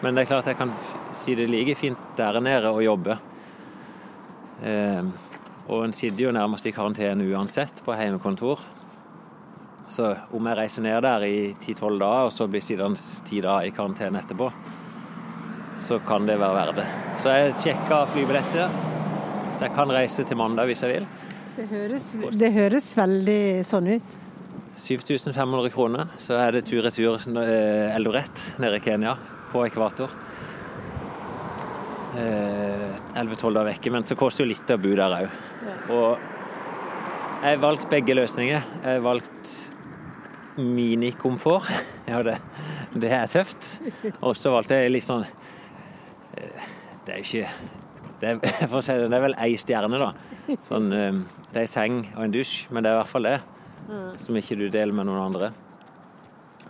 Men 0.03 0.15
det 0.15 0.23
er 0.23 0.31
klart 0.33 0.49
jeg 0.51 0.59
kan 0.59 0.73
si 1.15 1.35
det 1.39 1.47
like 1.51 1.75
fint 1.79 2.17
der 2.17 2.39
nede 2.43 2.71
å 2.71 2.81
jobbe. 2.83 3.15
Og 5.71 5.85
en 5.85 5.93
sitter 5.95 6.25
jo 6.25 6.33
nærmest 6.35 6.67
i 6.67 6.73
karantene 6.75 7.27
uansett 7.31 7.83
på 7.85 7.95
heimekontor. 7.95 8.63
Så 9.87 10.09
om 10.33 10.47
jeg 10.49 10.57
reiser 10.57 10.83
ned 10.83 11.03
der 11.05 11.25
i 11.27 11.37
10-12 11.53 11.99
dager, 12.01 12.27
og 12.27 12.33
så 12.33 12.47
blir 12.49 12.63
sittende 12.65 12.99
ti 13.27 13.41
dager 13.43 13.69
i 13.69 13.75
karantene 13.75 14.19
etterpå, 14.23 14.49
så 15.83 15.99
kan 16.07 16.27
det 16.27 16.39
være 16.41 16.57
verdt 16.57 16.81
det. 16.81 16.87
Så 17.21 17.33
jeg 17.33 17.55
sjekka 17.59 18.03
flybilletter, 18.11 18.75
så 19.53 19.67
jeg 19.67 19.75
kan 19.75 19.93
reise 19.93 20.25
til 20.27 20.39
mandag 20.39 20.69
hvis 20.71 20.83
jeg 20.85 20.97
vil. 20.97 21.07
Det 21.53 21.67
høres, 21.69 22.05
det 22.33 22.51
høres 22.55 22.91
veldig 22.97 23.41
sånn 23.67 23.91
ut. 23.93 24.19
7500 24.73 25.69
kroner, 25.69 26.09
så 26.17 26.39
er 26.41 26.55
det 26.55 26.63
tur-retur 26.65 27.19
eh, 27.43 27.93
Eldoret 27.93 28.39
nede 28.61 28.79
i 28.79 28.83
Kenya, 28.83 29.13
på 29.51 29.61
ekvator. 29.67 30.09
Eh, 32.13 32.89
11-12 33.17 33.53
dager 33.55 33.69
vekke, 33.71 33.91
men 33.93 34.05
så 34.05 34.17
koster 34.17 34.43
jo 34.43 34.51
litt 34.51 34.69
å 34.69 34.77
bo 34.81 34.91
der 34.97 35.15
òg. 35.17 35.37
Og 35.93 37.43
jeg 37.43 37.61
valgte 37.63 37.89
begge 37.91 38.15
løsninger. 38.17 38.67
Jeg 38.85 39.03
valgte 39.05 40.61
minikomfort. 40.61 41.71
Ja, 42.03 42.19
det, 42.19 42.35
det 42.99 43.09
er 43.15 43.29
tøft. 43.31 43.79
Og 44.19 44.35
så 44.35 44.51
valgte 44.51 44.75
jeg 44.75 44.91
litt 44.91 45.05
sånn 45.05 45.23
eh, 45.23 46.65
Det 47.05 47.13
er 47.13 47.21
jo 47.21 47.23
ikke 47.23 47.51
det 48.19 48.27
er, 48.33 48.41
for 48.71 48.81
å 48.81 48.83
si 48.83 48.97
det, 48.99 49.07
det 49.07 49.17
er 49.17 49.23
vel 49.23 49.37
ei 49.39 49.53
stjerne, 49.59 50.01
da. 50.01 50.09
Sånn, 50.67 50.91
eh, 50.91 51.21
det 51.47 51.61
er 51.61 51.63
ei 51.63 51.71
seng 51.71 52.01
og 52.11 52.25
en 52.25 52.35
dusj, 52.35 52.57
men 52.75 52.83
det 52.83 52.91
er 52.91 52.97
i 52.97 53.01
hvert 53.01 53.13
fall 53.15 53.29
det. 53.29 53.37
Som 54.19 54.37
ikke 54.39 54.55
du 54.59 54.67
deler 54.71 54.95
med 54.95 55.07
noen 55.09 55.23
andre. 55.25 55.49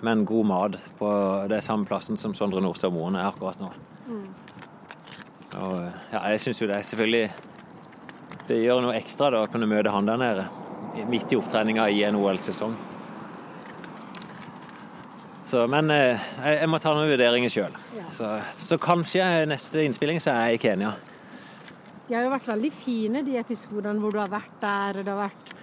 Men 0.06 0.24
god 0.28 0.48
mat 0.50 0.78
på 1.00 1.10
det 1.50 1.60
er 1.60 1.66
samme 1.66 1.86
plassen 1.90 2.18
som 2.20 2.34
Sondre 2.38 2.62
Nordstad 2.64 2.94
Moen 2.94 3.18
er 3.18 3.30
akkurat 3.30 3.62
nå. 3.62 3.70
Og 5.60 5.76
ja, 6.12 6.24
jeg 6.34 6.42
syns 6.42 6.62
jo 6.62 6.68
det 6.70 6.80
er 6.80 6.88
selvfølgelig 6.88 7.28
Det 8.50 8.58
gjør 8.64 8.82
noe 8.84 8.96
ekstra 8.98 9.30
da 9.34 9.44
å 9.44 9.52
kunne 9.52 9.70
møte 9.70 9.94
han 9.94 10.10
der 10.10 10.20
nede. 10.20 10.48
Midt 11.10 11.32
i 11.32 11.38
opptreninga 11.40 11.86
i 11.90 12.04
en 12.08 12.18
OL-sesong. 12.20 12.74
Så, 15.48 15.64
men 15.70 15.90
eh, 15.94 16.20
jeg, 16.42 16.58
jeg 16.60 16.70
må 16.72 16.80
ta 16.82 16.92
noen 16.96 17.12
vurderinger 17.12 17.52
sjøl. 17.54 17.76
Ja. 17.96 18.06
Så, 18.14 18.30
så 18.66 18.78
kanskje 18.82 19.26
neste 19.50 19.84
innspilling 19.86 20.22
så 20.24 20.34
er 20.34 20.52
jeg 20.52 20.60
i 20.60 20.62
Kenya. 20.64 20.94
De 22.08 22.18
har 22.18 22.26
jo 22.26 22.34
vært 22.34 22.50
veldig 22.52 22.72
fine, 22.76 23.22
de 23.24 23.38
episodene 23.40 24.02
hvor 24.02 24.16
du 24.16 24.20
har 24.20 24.32
vært 24.34 24.58
der. 24.62 25.00
og 25.00 25.06
Det 25.06 25.14
har 25.14 25.22
vært 25.22 25.54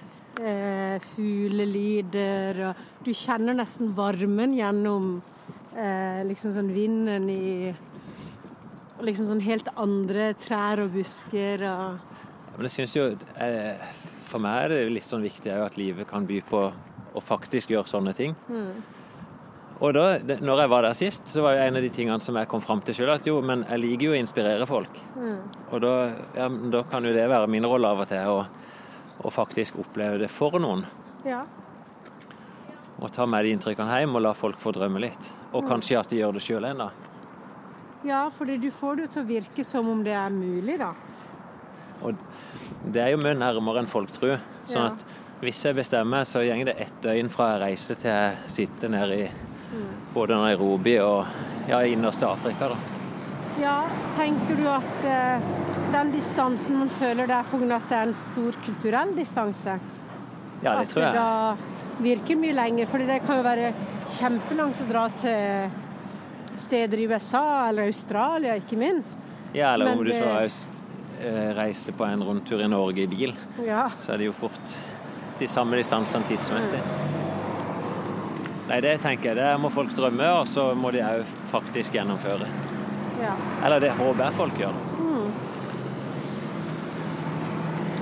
eh, 0.40 1.10
fuglelyder, 1.10 2.62
og 2.68 3.04
du 3.04 3.12
kjenner 3.16 3.58
nesten 3.58 3.92
varmen 3.96 4.54
gjennom 4.56 5.12
eh, 5.76 6.22
liksom 6.30 6.54
sånn 6.56 6.72
vinden 6.74 7.28
i 7.32 7.44
Liksom 9.06 9.30
sånn 9.30 9.42
helt 9.44 9.68
andre 9.80 10.32
trær 10.40 10.84
og 10.84 10.94
busker 10.94 11.64
og 11.64 11.98
Ja, 12.50 12.56
Men 12.56 12.66
jeg 12.66 12.74
synes 12.74 12.96
jo 12.96 13.04
eh, 13.40 13.90
For 14.28 14.42
meg 14.42 14.64
er 14.64 14.72
det 14.74 14.80
litt 14.92 15.06
sånn 15.06 15.24
viktig 15.24 15.52
at 15.54 15.78
livet 15.80 16.08
kan 16.10 16.26
by 16.28 16.40
på 16.48 16.64
å 17.10 17.20
faktisk 17.24 17.72
gjøre 17.72 17.90
sånne 17.90 18.12
ting. 18.14 18.36
Og 19.80 19.94
da 19.96 20.04
når 20.44 20.60
jeg 20.62 20.70
var 20.70 20.84
der 20.84 20.94
sist, 20.94 21.30
så 21.32 21.42
var 21.42 21.56
jo 21.56 21.64
en 21.64 21.78
av 21.80 21.82
de 21.82 21.88
tingene 21.90 22.22
som 22.22 22.36
jeg 22.38 22.46
kom 22.50 22.62
fram 22.62 22.82
til 22.86 22.94
sjøl, 22.94 23.10
at 23.14 23.26
jo, 23.26 23.40
men 23.42 23.64
jeg 23.64 23.80
liker 23.82 24.04
jo 24.06 24.12
å 24.12 24.18
inspirere 24.20 24.68
folk. 24.68 25.00
Og 25.72 25.80
da, 25.82 25.94
ja, 26.36 26.46
da 26.46 26.84
kan 26.86 27.08
jo 27.08 27.14
det 27.16 27.24
være 27.32 27.48
min 27.50 27.66
rolle 27.66 27.90
av 27.90 28.04
og 28.04 28.10
til, 28.10 28.28
å, 28.30 28.44
å 29.24 29.32
faktisk 29.34 29.80
oppleve 29.82 30.20
det 30.22 30.30
for 30.30 30.60
noen. 30.62 30.84
Ja. 31.26 31.42
Og 33.00 33.08
ta 33.14 33.24
med 33.26 33.48
de 33.48 33.56
inntrykkene 33.56 34.02
hjem 34.02 34.18
og 34.20 34.26
la 34.28 34.34
folk 34.36 34.60
få 34.60 34.74
drømme 34.76 35.00
litt. 35.02 35.32
Og 35.56 35.64
kanskje 35.66 35.98
at 35.98 36.12
de 36.12 36.20
gjør 36.20 36.36
det 36.36 36.44
sjøl 36.44 36.68
ennå. 36.68 36.90
Ja, 38.04 38.30
fordi 38.36 38.56
du 38.62 38.70
får 38.70 38.96
det 38.96 39.08
til 39.14 39.22
å 39.22 39.28
virke 39.28 39.64
som 39.66 39.88
om 39.92 40.02
det 40.04 40.14
er 40.16 40.30
mulig, 40.32 40.78
da. 40.80 40.92
Og 42.02 42.14
det 42.88 43.02
er 43.02 43.10
jo 43.12 43.20
mye 43.20 43.36
nærmere 43.36 43.82
enn 43.82 43.90
folk 43.90 44.10
tror. 44.16 44.38
Sånn 44.66 44.86
Ja. 44.86 44.92
at 44.94 45.04
hvis 45.40 45.62
jeg 45.64 45.76
bestemmer, 45.76 46.24
så 46.24 46.42
går 46.44 46.64
det 46.64 46.76
ett 46.80 47.00
døgn 47.02 47.28
fra 47.30 47.52
jeg 47.52 47.60
reiser 47.62 47.94
til 48.00 48.10
jeg 48.10 48.36
sitter 48.46 48.88
nede 48.88 49.18
i 49.24 49.30
både 50.14 50.36
Nairobi 50.36 50.98
og 51.00 51.26
ja, 51.68 51.80
innerste 51.82 52.26
Afrika. 52.28 52.68
da. 52.68 52.76
Ja, 53.60 53.84
tenker 54.16 54.56
du 54.56 54.66
at 54.68 55.04
eh, 55.04 55.40
den 55.92 56.12
distansen 56.12 56.78
man 56.78 56.88
føler 56.88 57.26
det 57.26 57.36
er 57.36 57.44
pga. 57.50 57.76
at 57.76 57.88
det 57.88 57.96
er 57.98 58.02
en 58.08 58.14
stor 58.14 58.52
kulturell 58.64 59.14
distanse? 59.16 59.78
Ja, 60.62 60.74
det 60.74 60.80
at 60.80 60.88
tror 60.88 61.02
jeg. 61.02 61.08
At 61.08 61.14
det 61.14 61.20
da 61.20 61.56
virker 62.00 62.36
mye 62.36 62.52
lenger. 62.56 62.86
For 62.86 62.98
det 62.98 63.20
kan 63.26 63.36
jo 63.36 63.42
være 63.42 63.72
kjempelangt 64.16 64.80
å 64.80 64.88
dra 64.88 65.08
til 65.20 65.70
steder 66.60 66.98
i 67.02 67.06
USA 67.10 67.68
eller 67.68 67.88
Australia, 67.90 68.54
ikke 68.60 68.76
minst. 68.78 69.18
Ja, 69.54 69.72
eller 69.74 69.90
Men 69.90 69.98
om 69.98 70.04
du 70.04 70.12
så 70.14 70.28
reiser 70.36 70.76
eh, 71.20 71.50
reise 71.58 71.92
på 71.92 72.04
en 72.06 72.22
rundtur 72.24 72.60
i 72.64 72.68
Norge 72.70 73.02
i 73.02 73.06
bil, 73.10 73.34
Ja. 73.66 73.88
så 74.00 74.12
er 74.14 74.18
det 74.22 74.28
jo 74.30 74.32
fort 74.32 74.76
de 75.40 75.48
samme 75.48 75.76
distansene 75.76 76.24
tidsmessig. 76.28 76.80
Nei, 78.70 78.80
det 78.80 79.00
tenker 79.02 79.32
jeg. 79.32 79.36
Det 79.40 79.48
må 79.60 79.68
folk 79.74 79.90
drømme, 79.96 80.28
og 80.40 80.46
så 80.48 80.68
må 80.78 80.92
de 80.94 81.00
òg 81.02 81.24
faktisk 81.50 81.92
gjennomføre. 81.96 82.46
ja. 83.20 83.34
Eller 83.64 83.80
det 83.80 83.90
håper 83.98 84.24
jeg 84.24 84.32
folk 84.38 84.54
gjør. 84.60 84.76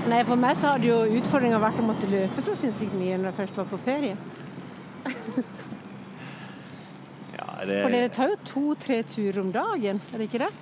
Nei, 0.09 0.23
for 0.25 0.37
meg 0.41 0.57
så 0.57 0.71
hadde 0.73 0.89
jo 0.89 1.03
utfordringa 1.19 1.59
vært 1.61 1.81
å 1.83 1.85
måtte 1.85 2.09
løpe 2.09 2.41
så 2.45 2.55
sinnssykt 2.57 2.95
mye 2.97 3.19
når 3.19 3.29
jeg 3.33 3.39
først 3.43 3.59
var 3.61 3.67
på 3.69 3.79
ferie. 3.85 4.17
Ja, 7.59 7.67
For 7.67 7.91
dere 7.91 8.07
det, 8.07 8.15
tar 8.15 8.31
jo 8.31 8.41
to-tre 8.47 9.03
turer 9.03 9.41
om 9.43 9.53
dagen, 9.53 10.01
er 10.13 10.21
det 10.21 10.29
ikke 10.31 10.47
det? 10.47 10.53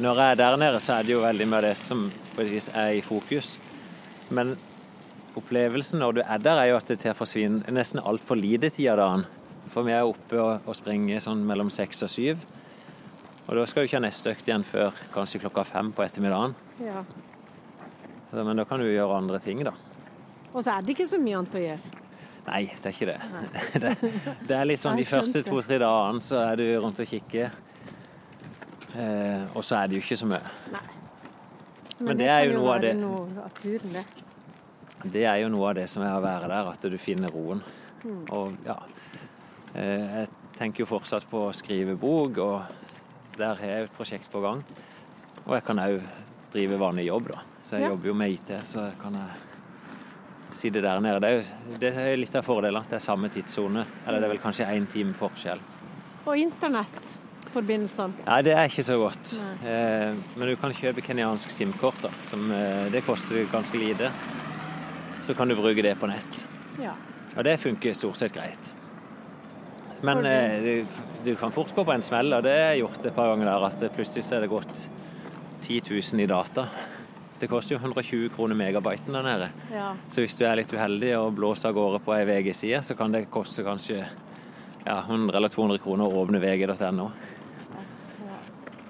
når 0.00 0.16
jeg 0.16 0.32
er 0.32 0.38
der 0.40 0.56
nede, 0.56 0.80
så 0.80 0.94
er 0.94 1.04
det 1.04 1.12
jo 1.12 1.20
veldig 1.20 1.46
mye 1.48 1.58
av 1.58 1.66
det 1.68 1.74
som 1.76 2.06
er 2.40 2.94
i 2.96 3.02
fokus. 3.04 3.58
Men 4.32 4.54
opplevelsen 5.36 6.00
når 6.00 6.16
du 6.16 6.20
er 6.22 6.40
der, 6.40 6.56
er 6.56 6.70
jo 6.70 6.78
at 6.78 6.88
det 6.88 7.00
til 7.02 7.12
å 7.12 7.18
forsvinne 7.18 7.74
nesten 7.74 8.00
altfor 8.00 8.40
lite 8.40 8.70
tid 8.72 8.88
av 8.94 9.00
dagen. 9.02 9.26
For 9.70 9.84
vi 9.84 9.92
er 9.92 10.08
oppe 10.08 10.40
og, 10.40 10.64
og 10.64 10.78
springer 10.78 11.20
sånn 11.20 11.44
mellom 11.46 11.68
seks 11.70 12.00
og 12.06 12.12
syv. 12.12 12.46
Og 13.46 13.58
da 13.58 13.66
skal 13.68 13.84
du 13.84 13.90
ikke 13.90 14.00
ha 14.00 14.06
neste 14.06 14.32
økt 14.32 14.48
igjen 14.48 14.64
før 14.64 14.96
kanskje 15.12 15.42
klokka 15.44 15.66
fem 15.68 15.92
på 15.92 16.06
ettermiddagen. 16.06 16.56
Ja. 16.80 17.04
Så, 18.30 18.40
men 18.40 18.56
da 18.56 18.64
kan 18.64 18.80
du 18.80 18.88
gjøre 18.88 19.20
andre 19.20 19.40
ting, 19.42 19.60
da. 19.66 19.74
Og 20.54 20.62
så 20.64 20.78
er 20.78 20.86
det 20.86 20.96
ikke 20.96 21.10
så 21.10 21.20
mye 21.20 21.42
annet 21.42 21.58
å 21.58 21.66
gjøre. 21.66 21.99
Nei, 22.46 22.62
det 22.82 22.86
er 22.86 22.94
ikke 22.94 23.06
det. 23.10 23.18
det, 23.82 23.90
det 24.48 24.56
er 24.56 24.76
sånn 24.80 24.96
de 24.98 25.04
første 25.08 25.42
to-tre 25.46 25.78
dagene 25.82 26.22
så 26.24 26.40
er 26.50 26.56
du 26.60 26.64
rundt 26.82 27.00
og 27.02 27.06
kikker. 27.10 27.50
Eh, 28.96 29.44
og 29.54 29.62
så 29.66 29.76
er 29.78 29.90
det 29.90 29.98
jo 30.00 30.02
ikke 30.04 30.18
så 30.18 30.26
mye. 30.30 30.40
Men 32.00 32.16
det 32.18 32.28
er 32.32 32.46
jo 32.48 32.56
noe 32.58 32.74
av 32.74 32.80
det- 32.82 32.96
Noe 32.96 33.44
av 33.44 33.52
turen, 33.60 33.92
det. 33.92 34.04
Det 35.04 35.24
er 35.24 35.36
jo 35.42 35.48
noe 35.48 35.68
av 35.70 35.74
det 35.78 35.88
som 35.88 36.02
er 36.02 36.12
å 36.16 36.20
være 36.24 36.48
der, 36.48 36.70
at 36.72 36.80
du 36.90 36.98
finner 36.98 37.30
roen. 37.32 37.62
Mm. 38.04 38.24
Og 38.32 38.56
ja 38.64 38.76
eh, 39.74 40.24
Jeg 40.24 40.28
tenker 40.56 40.80
jo 40.84 40.86
fortsatt 40.86 41.26
på 41.30 41.46
å 41.48 41.54
skrive 41.56 41.94
bok, 41.96 42.38
og 42.38 43.36
der 43.38 43.54
har 43.54 43.66
jeg 43.66 43.84
et 43.84 43.94
prosjekt 43.96 44.30
på 44.32 44.40
gang. 44.44 44.64
Og 45.46 45.54
jeg 45.56 45.64
kan 45.64 45.78
òg 45.78 46.00
drive 46.52 46.78
vanlig 46.80 47.06
jobb, 47.06 47.28
da. 47.32 47.40
Så 47.62 47.76
jeg 47.76 47.82
Ja. 47.82 47.88
jobber 47.94 48.06
jo 48.08 48.14
med 48.14 48.30
IT, 48.32 48.50
så 48.64 48.90
kan 49.00 49.14
jeg 49.14 49.28
sitte 50.56 50.82
der 50.82 51.00
nede. 51.02 51.20
Det 51.20 51.30
er 51.30 51.36
jo 51.38 51.78
det 51.80 51.90
er 51.94 52.18
litt 52.18 52.36
av 52.38 52.46
fordelen 52.46 52.80
at 52.80 52.90
det 52.90 52.98
er 53.00 53.04
samme 53.04 53.30
tidssone. 53.32 53.84
Eller 54.06 54.20
det 54.20 54.28
er 54.28 54.34
vel 54.34 54.42
kanskje 54.42 54.68
én 54.70 54.88
time 54.90 55.14
forskjell. 55.16 55.62
Og 56.26 56.36
internettforbindelsene. 56.38 58.26
Nei, 58.26 58.40
det 58.46 58.56
er 58.56 58.70
ikke 58.70 58.86
så 58.86 58.98
godt. 59.00 59.36
Eh, 59.64 60.18
men 60.36 60.50
du 60.50 60.56
kan 60.60 60.74
kjøpe 60.76 61.04
kenyansk 61.04 61.52
SIM-kort, 61.54 62.02
da. 62.04 62.12
Som, 62.26 62.50
eh, 62.52 62.90
det 62.92 63.04
koster 63.06 63.46
ganske 63.52 63.78
lite. 63.80 64.10
Så 65.26 65.36
kan 65.36 65.48
du 65.48 65.56
bruke 65.58 65.82
det 65.82 65.96
på 66.00 66.10
nett. 66.10 66.44
Ja. 66.80 66.94
Og 67.36 67.44
det 67.46 67.60
funker 67.60 67.94
stort 67.94 68.18
sett 68.20 68.34
greit. 68.34 68.72
Men 70.02 70.24
eh, 70.24 70.60
du, 70.64 70.86
du 71.24 71.34
kan 71.36 71.52
fort 71.52 71.74
gå 71.76 71.84
på 71.84 71.92
en 71.92 72.02
smell, 72.04 72.32
og 72.32 72.42
det 72.44 72.56
har 72.56 72.72
jeg 72.72 72.84
gjort 72.84 73.04
et 73.06 73.16
par 73.16 73.34
ganger 73.34 73.50
der, 73.50 73.66
at 73.68 73.92
plutselig 73.96 74.24
så 74.24 74.38
er 74.38 74.46
det 74.46 74.52
gått 74.52 74.88
10 75.60 75.82
000 75.90 76.24
i 76.24 76.26
data. 76.30 76.66
Det 77.40 77.48
koster 77.48 77.74
jo 77.74 77.80
120 77.80 78.28
kroner 78.34 78.58
megabyten 78.58 79.14
der 79.16 79.24
nede. 79.24 79.50
ja. 79.72 79.94
Så 80.12 80.20
hvis 80.20 80.36
du 80.36 80.44
er 80.44 80.58
litt 80.60 80.72
uheldig 80.72 81.14
og 81.16 81.32
blåser 81.38 81.70
av 81.70 81.78
gårde 81.78 82.02
på 82.04 82.12
ei 82.12 82.26
VG-side, 82.28 82.82
så 82.84 82.96
kan 82.98 83.14
det 83.16 83.30
koste 83.32 83.64
kanskje 83.64 84.02
ja, 84.02 84.98
100 85.00 85.36
eller 85.36 85.48
200 85.48 85.80
kroner 85.80 86.04
å 86.04 86.20
åpne 86.24 86.40
vg.no. 86.42 87.08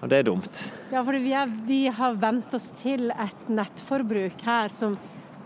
Og 0.00 0.08
det 0.08 0.18
er 0.18 0.26
dumt. 0.26 0.58
Ja, 0.90 1.02
for 1.04 1.14
vi, 1.20 1.32
er, 1.36 1.50
vi 1.68 1.84
har 1.92 2.18
vent 2.18 2.54
oss 2.56 2.70
til 2.80 3.12
et 3.12 3.48
nettforbruk 3.52 4.42
her 4.46 4.72
som 4.72 4.96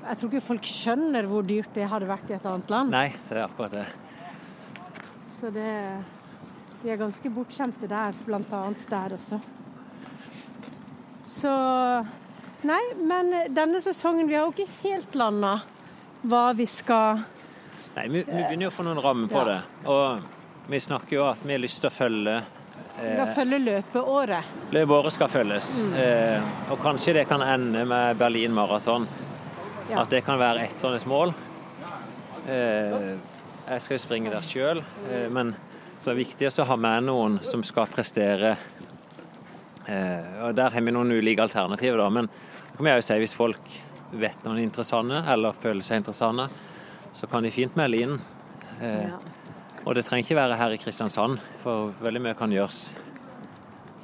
jeg 0.05 0.21
tror 0.21 0.31
ikke 0.31 0.45
folk 0.45 0.67
skjønner 0.69 1.29
hvor 1.29 1.47
dyrt 1.49 1.73
det 1.77 1.89
hadde 1.89 2.09
vært 2.09 2.31
i 2.31 2.37
et 2.37 2.49
annet 2.49 2.73
land. 2.73 2.93
Nei, 2.93 3.07
det 3.29 3.39
er 3.39 3.47
akkurat 3.47 3.73
det. 3.73 3.87
Så 5.39 5.53
det 5.53 5.71
Vi 6.85 6.93
er 6.93 7.01
ganske 7.01 7.31
bortskjemte 7.33 7.89
der, 7.89 8.17
annet 8.29 8.85
der 8.91 9.15
også. 9.17 9.39
Så 11.25 11.53
Nei, 12.65 12.81
men 12.97 13.31
denne 13.55 13.81
sesongen 13.85 14.29
Vi 14.29 14.35
har 14.39 14.47
jo 14.47 14.55
ikke 14.55 14.69
helt 14.83 15.15
landa 15.19 15.59
hva 16.25 16.45
vi 16.57 16.65
skal 16.71 17.19
Nei, 17.95 18.07
vi, 18.09 18.23
vi 18.25 18.25
begynner 18.41 18.65
jo 18.67 18.71
å 18.73 18.75
få 18.75 18.87
noen 18.87 19.01
rammer 19.05 19.29
på 19.31 19.43
Ja. 19.43 19.45
det. 19.51 19.89
Og 19.93 20.71
vi 20.73 20.81
snakker 20.81 21.19
jo 21.19 21.27
at 21.29 21.43
vi 21.45 21.53
har 21.53 21.61
lyst 21.63 21.83
til 21.85 21.91
å 21.91 21.95
følge 21.95 22.37
eh, 22.41 23.13
skal 23.13 23.29
følge 23.37 23.59
løpeåret. 23.63 24.49
Løpeåret 24.75 25.15
skal 25.15 25.29
følges. 25.31 25.69
Mm. 25.85 25.93
Eh, 26.01 26.49
og 26.73 26.81
kanskje 26.83 27.15
det 27.21 27.27
kan 27.31 27.45
ende 27.45 27.85
med 27.87 28.17
Berlin 28.19 28.55
maraton. 28.57 29.05
Ja. 29.91 30.01
At 30.01 30.11
det 30.11 30.25
kan 30.27 30.41
være 30.41 30.65
ett 30.65 30.81
sånt 30.81 31.05
mål. 31.07 31.35
Eh, 32.49 33.13
jeg 33.69 33.85
skal 33.85 33.95
jo 33.95 34.03
springe 34.03 34.33
der 34.33 34.45
sjøl, 34.45 34.81
eh, 35.11 35.29
men 35.33 35.53
så 36.01 36.11
er 36.11 36.17
det 36.17 36.25
viktig 36.25 36.51
å 36.51 36.67
ha 36.73 36.77
med 36.81 37.07
noen 37.07 37.39
som 37.45 37.63
skal 37.65 37.87
prestere. 37.93 38.57
Eh, 39.87 40.43
og 40.49 40.55
Der 40.57 40.71
har 40.75 40.81
vi 40.81 40.91
noen 40.97 41.13
ulike 41.13 41.45
alternativer, 41.47 42.01
da. 42.01 42.09
Men 42.11 42.29
kan 42.77 42.85
vi 42.87 42.91
jo 42.95 43.03
si 43.07 43.19
hvis 43.23 43.35
folk 43.37 43.75
vet 44.15 44.45
noen 44.45 44.59
er 44.61 44.67
interessante, 44.67 45.21
eller 45.31 45.53
føler 45.59 45.83
seg 45.87 46.03
interessante, 46.03 46.49
så 47.15 47.29
kan 47.31 47.43
de 47.47 47.51
fint 47.55 47.75
melde 47.79 48.01
inn. 48.03 48.19
Eh, 48.81 49.09
Ja. 49.11 49.19
og 49.87 49.95
det 49.95 50.05
trenger 50.05 50.25
ikke 50.25 50.37
være 50.41 50.57
her 50.57 50.71
i 50.75 50.79
Kristiansand, 50.79 51.39
for 51.63 51.93
veldig 52.03 52.21
mye 52.23 52.35
kan 52.39 52.51
gjøres 52.51 52.93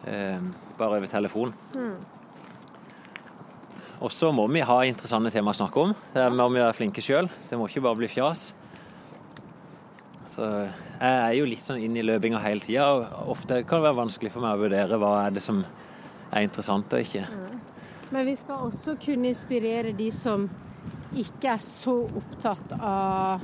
eh, 0.07 0.39
bare 0.79 0.97
over 0.99 1.07
telefon. 1.07 1.55
Og 4.01 4.11
så 4.11 4.31
må 4.33 4.47
vi 4.49 4.61
ha 4.65 4.79
interessante 4.89 5.31
tema 5.31 5.51
å 5.53 5.55
snakke 5.59 5.77
om. 5.83 5.95
Det 6.15 6.33
må 6.33 6.47
vi 6.55 6.61
være 6.63 6.73
flinke 6.79 7.03
sjøl. 7.05 7.29
Det 7.51 7.59
må 7.59 7.67
ikke 7.69 7.83
bare 7.85 7.97
bli 8.01 8.09
fjas. 8.09 8.55
Så 10.31 10.47
jeg 10.47 11.03
er 11.03 11.35
jo 11.37 11.45
litt 11.45 11.67
sånn 11.67 11.83
inn 11.83 11.97
i 11.99 12.03
løpinga 12.07 12.41
hele 12.41 12.61
tida, 12.65 12.87
og 12.95 13.29
ofte 13.35 13.59
kan 13.67 13.81
det 13.83 13.89
være 13.91 13.99
vanskelig 14.01 14.31
for 14.33 14.41
meg 14.41 14.55
å 14.57 14.63
vurdere 14.63 14.97
hva 15.03 15.27
er 15.27 15.35
det 15.37 15.43
som 15.43 15.65
er 16.33 16.47
interessant 16.47 16.93
og 16.97 17.01
ikke. 17.03 17.27
Men 18.11 18.27
vi 18.27 18.37
skal 18.37 18.67
også 18.71 18.97
kunne 19.05 19.31
inspirere 19.31 19.93
de 19.97 20.11
som 20.15 20.49
ikke 21.17 21.53
er 21.55 21.63
så 21.63 21.95
opptatt 22.07 22.73
av 22.79 23.43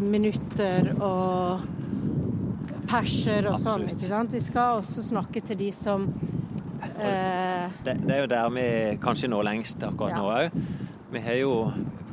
minutter 0.00 0.90
og 1.02 1.64
perser 2.90 3.48
og 3.50 3.58
sånn. 3.62 3.86
Ikke 3.92 4.08
sant? 4.10 4.34
Vi 4.34 4.42
skal 4.44 4.80
også 4.80 5.04
snakke 5.06 5.42
til 5.44 5.58
de 5.60 5.70
som 5.74 6.06
eh, 6.80 7.70
Det, 7.84 7.96
det 8.04 8.14
er 8.16 8.22
jo 8.24 8.30
der 8.30 8.52
vi 8.56 8.66
kanskje 9.02 9.30
når 9.32 9.48
lengst 9.50 9.82
akkurat 9.86 10.16
Ja. 10.16 10.20
nå 10.20 10.30
òg. 10.34 10.60
Vi 11.10 11.24
har 11.24 11.40
jo 11.40 11.54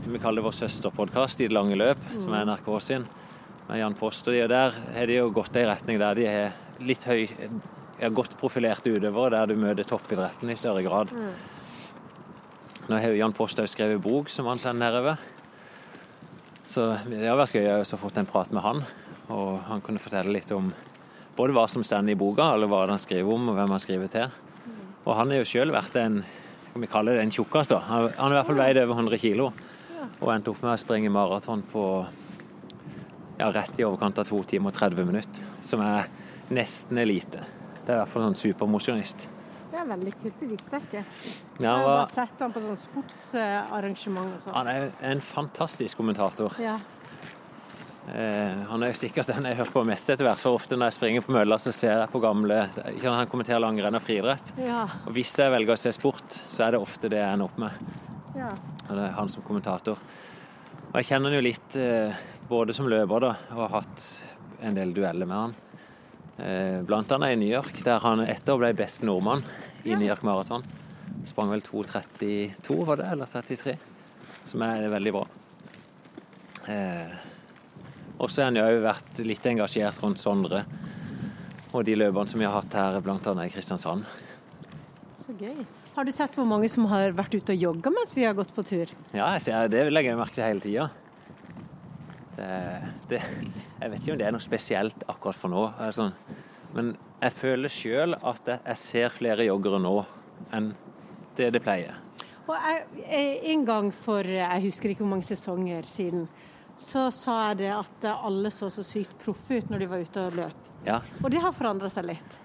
vi 0.08 0.20
kaller 0.24 0.40
det 0.40 0.46
vår 0.48 0.56
søsterpodkast 0.56 1.42
I 1.42 1.50
det 1.50 1.56
lange 1.56 1.76
løp, 1.76 2.00
som 2.16 2.32
er 2.34 2.46
NRK 2.48 2.68
sin, 2.82 3.04
med 3.68 3.80
Jan 3.82 3.96
Post. 4.00 4.28
Og 4.30 4.34
de, 4.38 4.46
der 4.48 4.72
har 4.96 5.10
de 5.10 5.18
jo 5.18 5.28
gått 5.36 5.58
i 5.60 5.66
retning 5.68 6.00
der 6.00 6.16
de 6.16 6.28
har 6.30 6.56
litt 6.80 7.04
høy 7.04 7.26
ja, 8.00 8.08
godt 8.14 8.38
profilerte 8.40 8.94
utøvere, 8.94 9.34
der 9.36 9.52
du 9.52 9.60
møter 9.60 9.84
toppidretten 9.84 10.50
i 10.54 10.56
større 10.56 10.84
grad. 10.86 11.12
Nå 12.88 12.96
har 12.96 13.16
Jan 13.20 13.36
Posthaug 13.36 13.68
skrevet 13.68 14.00
bok 14.04 14.30
som 14.32 14.48
han 14.48 14.62
sender 14.62 14.88
nedover. 14.88 15.22
Så 16.68 16.90
det 17.08 17.26
har 17.26 17.40
vært 17.40 17.56
gøy 17.56 17.70
å 17.72 18.00
fått 18.00 18.20
en 18.20 18.28
prat 18.28 18.52
med 18.56 18.64
han, 18.64 18.84
og 19.32 19.62
han 19.68 19.84
kunne 19.84 20.02
fortelle 20.04 20.32
litt 20.36 20.52
om 20.56 20.74
både 21.38 21.56
hva 21.56 21.68
som 21.72 21.84
står 21.84 22.10
i 22.12 22.16
boka, 22.20 22.50
eller 22.56 22.72
hva 22.72 22.86
han 22.88 23.00
skriver 23.00 23.32
om, 23.32 23.52
og 23.52 23.60
hvem 23.60 23.76
han 23.76 23.84
skriver 23.84 24.12
til. 24.12 24.36
Og 25.06 25.16
han 25.16 25.32
har 25.32 25.44
jo 25.44 25.48
sjøl 25.48 25.72
vært 25.76 26.00
en 26.00 26.22
vi 26.78 26.88
kalle 26.88 27.16
det 27.16 27.24
en 27.26 27.32
tjukkas, 27.32 27.72
da. 27.72 27.80
Han 27.90 28.12
har 28.14 28.32
i 28.32 28.38
hvert 28.38 28.50
fall 28.52 28.60
veid 28.60 28.80
over 28.84 29.00
100 29.00 29.22
kilo. 29.22 29.52
Og 30.22 30.30
endte 30.34 30.52
opp 30.52 30.62
med 30.64 30.74
å 30.74 30.82
springe 30.82 31.10
maraton 31.14 31.64
på 31.72 31.84
ja, 33.40 33.50
rett 33.50 33.80
i 33.80 33.86
overkant 33.86 34.22
av 34.22 34.28
2 34.30 34.44
timer 34.52 34.74
og 34.74 34.78
30 34.78 35.08
minutter. 35.08 35.48
Som 35.66 35.82
er 35.86 36.08
nesten 36.54 37.02
elite. 37.02 37.44
Det 37.84 37.94
er 37.94 37.98
i 37.98 38.02
hvert 38.04 38.12
fall 38.12 38.28
sånn 38.28 38.40
supermosjonist. 38.40 39.28
Det 39.78 39.84
er 39.84 39.90
veldig 39.92 40.12
kult, 40.18 40.38
det 40.42 40.48
visste 40.50 40.74
jeg 40.74 40.86
ikke. 40.88 41.02
Ja, 41.62 41.72
jeg 41.78 41.86
har 41.86 42.08
sett 42.10 42.40
han 42.42 42.54
på 42.56 42.62
sånn 42.64 42.78
sportsarrangement 42.82 44.32
og 44.34 44.40
sånn. 44.42 44.56
han 44.56 44.70
er 44.72 44.88
en 45.06 45.20
fantastisk 45.22 46.00
kommentator. 46.00 46.56
Ja. 46.58 46.80
Eh, 48.08 48.64
han 48.72 48.84
er 48.84 48.90
jo 48.90 48.98
sikkert 48.98 49.30
den 49.30 49.46
jeg 49.46 49.60
hører 49.60 49.74
på 49.76 49.84
mest 49.86 50.10
etter 50.10 50.26
hvert. 50.26 50.42
For 50.42 50.58
ofte 50.58 50.80
når 50.80 50.90
jeg 50.90 50.96
springer 50.98 51.26
på 51.28 51.36
mølla, 51.36 51.60
så 51.62 51.74
ser 51.76 51.94
jeg 51.94 52.10
på 52.10 52.22
gamle 52.24 52.58
ikke 52.96 53.14
Han 53.14 53.30
kommenterer 53.30 53.62
langrenn 53.62 54.00
og 54.00 54.02
friidrett. 54.02 54.56
Ja. 54.64 54.88
Og 55.06 55.14
hvis 55.20 55.36
jeg 55.38 55.54
velger 55.54 55.76
å 55.76 55.82
se 55.84 55.94
sport, 55.94 56.40
så 56.48 56.66
er 56.66 56.74
det 56.74 56.82
ofte 56.82 57.14
det 57.14 57.22
jeg 57.22 57.38
ender 57.38 57.52
opp 57.52 57.62
med. 57.62 57.94
ja. 58.40 58.50
Det 58.88 58.98
er 59.04 59.14
han 59.20 59.30
som 59.30 59.46
kommentator. 59.46 60.02
Og 60.88 60.98
jeg 61.02 61.12
kjenner 61.12 61.30
han 61.30 61.38
jo 61.38 61.46
litt 61.46 61.78
eh, 61.78 62.18
både 62.50 62.74
som 62.74 62.90
løper 62.90 63.28
da, 63.28 63.34
og 63.52 63.64
har 63.68 63.74
hatt 63.82 64.10
en 64.66 64.74
del 64.74 64.96
dueller 64.96 65.30
med 65.30 65.38
han. 65.38 65.56
Eh, 66.38 66.82
blant 66.88 67.12
annet 67.12 67.36
i 67.36 67.40
New 67.44 67.52
York, 67.52 67.84
der 67.84 68.00
han 68.00 68.24
etter 68.24 68.58
ble 68.58 68.72
best 68.78 69.04
nordmann 69.04 69.44
i 69.88 69.96
New 69.96 70.08
York 70.08 70.24
Marathon. 70.28 70.66
Sprang 71.28 71.52
vel 71.52 71.64
2.32, 71.64 72.78
var 72.86 73.00
det, 73.00 73.08
eller 73.14 73.30
33? 73.32 73.78
Som 74.48 74.64
er 74.68 74.88
veldig 74.92 75.14
bra. 75.16 75.24
Eh, 76.68 77.16
og 78.18 78.32
så 78.32 78.44
har 78.44 78.52
han 78.52 78.60
jo 78.60 78.84
vært 78.84 79.22
litt 79.24 79.46
engasjert 79.48 80.02
rundt 80.04 80.20
Sondre 80.20 80.66
og 81.76 81.84
de 81.88 81.98
løperne 81.98 82.32
som 82.32 82.42
vi 82.42 82.48
har 82.48 82.56
hatt 82.56 82.76
her, 82.76 83.00
bl.a. 83.04 83.34
i 83.44 83.52
Kristiansand. 83.54 84.08
Så 85.22 85.36
gøy. 85.38 85.66
Har 85.98 86.06
du 86.06 86.14
sett 86.14 86.36
hvor 86.38 86.46
mange 86.48 86.70
som 86.70 86.86
har 86.92 87.16
vært 87.18 87.36
ute 87.36 87.56
og 87.56 87.64
jogga 87.68 87.92
mens 87.94 88.14
vi 88.18 88.26
har 88.28 88.36
gått 88.38 88.54
på 88.54 88.64
tur? 88.68 88.92
Ja, 89.18 89.32
det 89.72 89.88
legger 89.90 90.14
jeg 90.14 90.20
merke 90.20 90.38
til 90.38 90.46
hele 90.46 90.64
tida. 90.64 90.88
jeg 92.38 93.90
vet 93.90 94.00
ikke 94.02 94.14
om 94.14 94.20
det 94.20 94.28
er 94.28 94.36
noe 94.36 94.46
spesielt 94.46 95.08
akkurat 95.10 95.40
for 95.40 95.54
nå. 95.54 95.64
Altså, 95.82 96.12
men 96.78 96.94
jeg 97.18 97.34
føler 97.34 97.72
sjøl 97.72 98.18
at 98.18 98.52
jeg, 98.52 98.78
ser 98.82 99.14
flere 99.14 99.48
joggere 99.48 99.80
nå 99.82 99.96
enn 100.54 100.74
det 101.38 101.50
det 101.56 101.62
pleier. 101.66 101.98
Og 102.48 102.56
jeg, 102.56 103.40
En 103.54 103.66
gang 103.66 103.90
for 103.92 104.24
jeg 104.24 104.64
husker 104.68 104.92
ikke 104.92 105.04
hvor 105.04 105.16
mange 105.16 105.28
sesonger 105.28 105.88
siden, 105.90 106.28
så 106.78 107.08
sa 107.12 107.40
jeg 107.50 107.64
det 107.64 107.72
at 107.74 108.06
alle 108.14 108.52
så 108.54 108.70
så 108.70 108.86
sykt 108.86 109.18
proffe 109.24 109.58
ut 109.58 109.72
når 109.72 109.82
de 109.82 109.90
var 109.90 110.04
ute 110.06 110.26
og 110.28 110.38
løp. 110.38 110.68
Ja. 110.86 111.00
Og 111.24 111.32
det 111.34 111.42
har 111.42 111.56
forandra 111.58 111.90
seg 111.90 112.06
litt. 112.12 112.38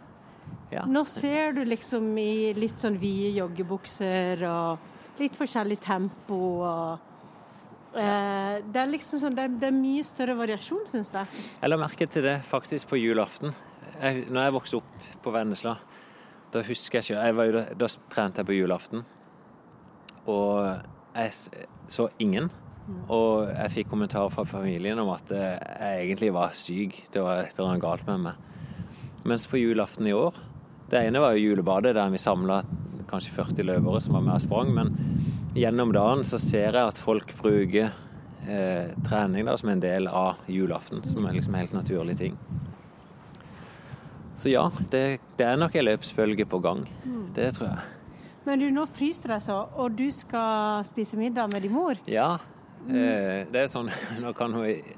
Ja. 0.73 0.87
Nå 0.89 1.05
ser 1.05 1.53
du 1.53 1.67
liksom 1.69 2.07
i 2.19 2.55
litt 2.57 2.81
sånn 2.81 2.97
vide 3.01 3.35
joggebukser 3.43 4.41
og 4.49 5.19
litt 5.21 5.37
forskjellig 5.37 5.77
tempo. 5.85 6.39
og 6.65 7.99
eh, 8.01 8.65
Det 8.65 8.81
er 8.81 8.89
liksom 8.89 9.21
sånn, 9.21 9.37
det 9.37 9.45
er, 9.45 9.59
det 9.61 9.69
er 9.69 9.77
mye 9.77 10.07
større 10.07 10.39
variasjon, 10.39 10.87
syns 10.89 11.13
jeg. 11.13 11.45
Jeg 11.61 11.73
la 11.73 11.79
merke 11.81 12.09
til 12.09 12.25
det 12.25 12.39
faktisk 12.49 12.89
på 12.95 13.03
julaften. 13.03 13.53
Jeg, 14.01 14.27
når 14.33 14.47
jeg 14.47 14.55
vokste 14.57 14.81
opp 14.81 15.07
på 15.23 15.33
Vennesla, 15.35 15.77
da 16.53 16.63
husker 16.67 16.99
jeg 16.99 17.07
ikke 17.07 17.25
jeg 17.25 17.37
var 17.37 17.49
jo, 17.49 17.63
Da 17.81 17.89
trente 18.13 18.43
jeg 18.43 18.49
på 18.49 18.57
julaften. 18.57 19.05
Og 20.29 20.59
jeg 21.15 21.63
så 21.93 22.09
ingen. 22.23 22.51
Og 23.13 23.49
jeg 23.49 23.73
fikk 23.77 23.93
kommentarer 23.93 24.33
fra 24.33 24.45
familien 24.49 24.99
om 24.99 25.13
at 25.15 25.31
jeg 25.33 26.07
egentlig 26.07 26.33
var 26.35 26.55
syk. 26.57 27.05
Det 27.13 27.23
var 27.23 27.45
et 27.45 27.55
eller 27.55 27.73
annet 27.73 27.85
galt 27.85 28.07
med 28.09 28.25
meg. 28.27 28.49
Mens 29.29 29.47
på 29.47 29.61
julaften 29.61 30.09
i 30.11 30.13
år 30.17 30.35
Det 30.91 30.99
ene 30.99 31.21
var 31.23 31.33
jo 31.33 31.45
julebadet, 31.47 31.95
der 31.95 32.11
vi 32.11 32.19
samla 32.19 32.59
kanskje 33.09 33.31
40 33.33 33.65
løpere 33.65 34.01
som 34.03 34.17
var 34.19 34.25
med 34.27 34.35
og 34.35 34.43
sprang. 34.45 34.73
Men 34.77 34.91
gjennom 35.57 35.93
dagen 35.95 36.25
så 36.25 36.41
ser 36.41 36.77
jeg 36.77 36.91
at 36.91 37.01
folk 37.01 37.33
bruker 37.39 37.89
eh, 38.45 38.93
trening 39.07 39.49
da, 39.49 39.57
som 39.57 39.71
en 39.73 39.81
del 39.81 40.09
av 40.09 40.43
julaften. 40.53 41.01
Som 41.09 41.25
er 41.25 41.39
liksom 41.39 41.55
en 41.55 41.63
helt 41.63 41.77
naturlig 41.77 42.19
ting. 42.21 42.37
Så 44.37 44.51
ja, 44.51 44.69
det, 44.91 45.21
det 45.39 45.47
er 45.47 45.59
nok 45.61 45.75
en 45.77 45.87
løpsbølge 45.87 46.47
på 46.49 46.63
gang. 46.65 46.87
Det 47.37 47.53
tror 47.59 47.69
jeg. 47.69 47.91
Men 48.47 48.59
du, 48.59 48.71
nå 48.75 48.89
fryser 48.91 49.37
det 49.37 49.43
så, 49.45 49.61
og 49.79 49.95
du 49.95 50.09
skal 50.11 50.83
spise 50.85 51.19
middag 51.21 51.53
med 51.53 51.63
din 51.63 51.75
mor? 51.77 52.01
Ja, 52.11 52.39
Eh, 52.91 53.47
det 53.47 53.61
er 53.61 53.69
sånn 53.71 53.91
Nå 54.23 54.33
kan 54.35 54.55
hun, 54.57 54.95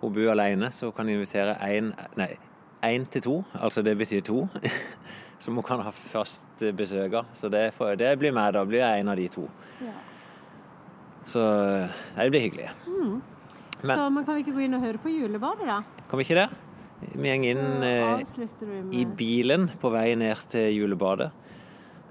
hun 0.00 0.12
bo 0.14 0.28
alene, 0.32 0.70
så 0.72 0.88
hun 0.88 0.96
kan 0.96 1.10
invitere 1.12 1.58
én 1.66 1.92
Nei, 2.16 2.30
én 2.86 3.04
til 3.10 3.24
to. 3.24 3.36
Altså 3.58 3.82
det 3.82 3.96
betyr 3.98 4.22
to. 4.24 4.46
Som 5.42 5.58
hun 5.58 5.66
kan 5.66 5.82
ha 5.84 5.92
fast 5.92 6.64
besøk 6.74 7.14
av. 7.20 7.32
Så 7.38 7.50
det, 7.52 7.68
for, 7.76 7.94
det, 7.98 8.10
blir 8.18 8.34
meg, 8.34 8.52
da 8.56 8.64
blir 8.66 8.82
jeg 8.82 9.02
en 9.02 9.10
av 9.12 9.18
de 9.18 9.26
to. 9.30 9.44
Ja. 9.82 9.92
Så 11.22 11.42
det 12.16 12.30
blir 12.32 12.42
hyggelig. 12.42 12.70
Mm. 12.88 13.20
Men, 13.84 13.92
så 13.92 14.08
men 14.10 14.24
kan 14.26 14.34
vi 14.34 14.42
ikke 14.42 14.56
gå 14.56 14.64
inn 14.64 14.74
og 14.74 14.82
høre 14.82 14.98
på 14.98 15.12
julebadet, 15.12 15.68
da? 15.68 15.76
Kan 16.10 16.18
vi 16.18 16.26
ikke 16.26 16.40
det? 16.40 16.48
Vi 17.00 17.28
går 17.28 17.44
inn 17.44 17.82
eh, 17.82 18.20
i 18.92 19.04
bilen 19.06 19.70
på 19.80 19.90
vei 19.94 20.16
ned 20.18 20.36
til 20.50 20.72
julebadet. 20.74 21.30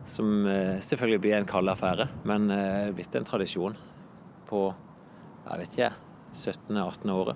Som 0.07 0.47
eh, 0.47 0.79
selvfølgelig 0.79 1.21
blir 1.25 1.35
en 1.41 1.49
kald 1.49 1.69
affære, 1.69 2.07
men 2.27 2.49
eh, 2.51 2.57
det 2.57 2.87
er 2.87 2.95
blitt 2.95 3.15
en 3.19 3.27
tradisjon 3.27 3.75
på 4.47 4.73
jeg 5.47 5.59
vet 5.61 5.71
ikke, 5.77 5.91
17.-18. 6.35 7.11
året. 7.11 7.35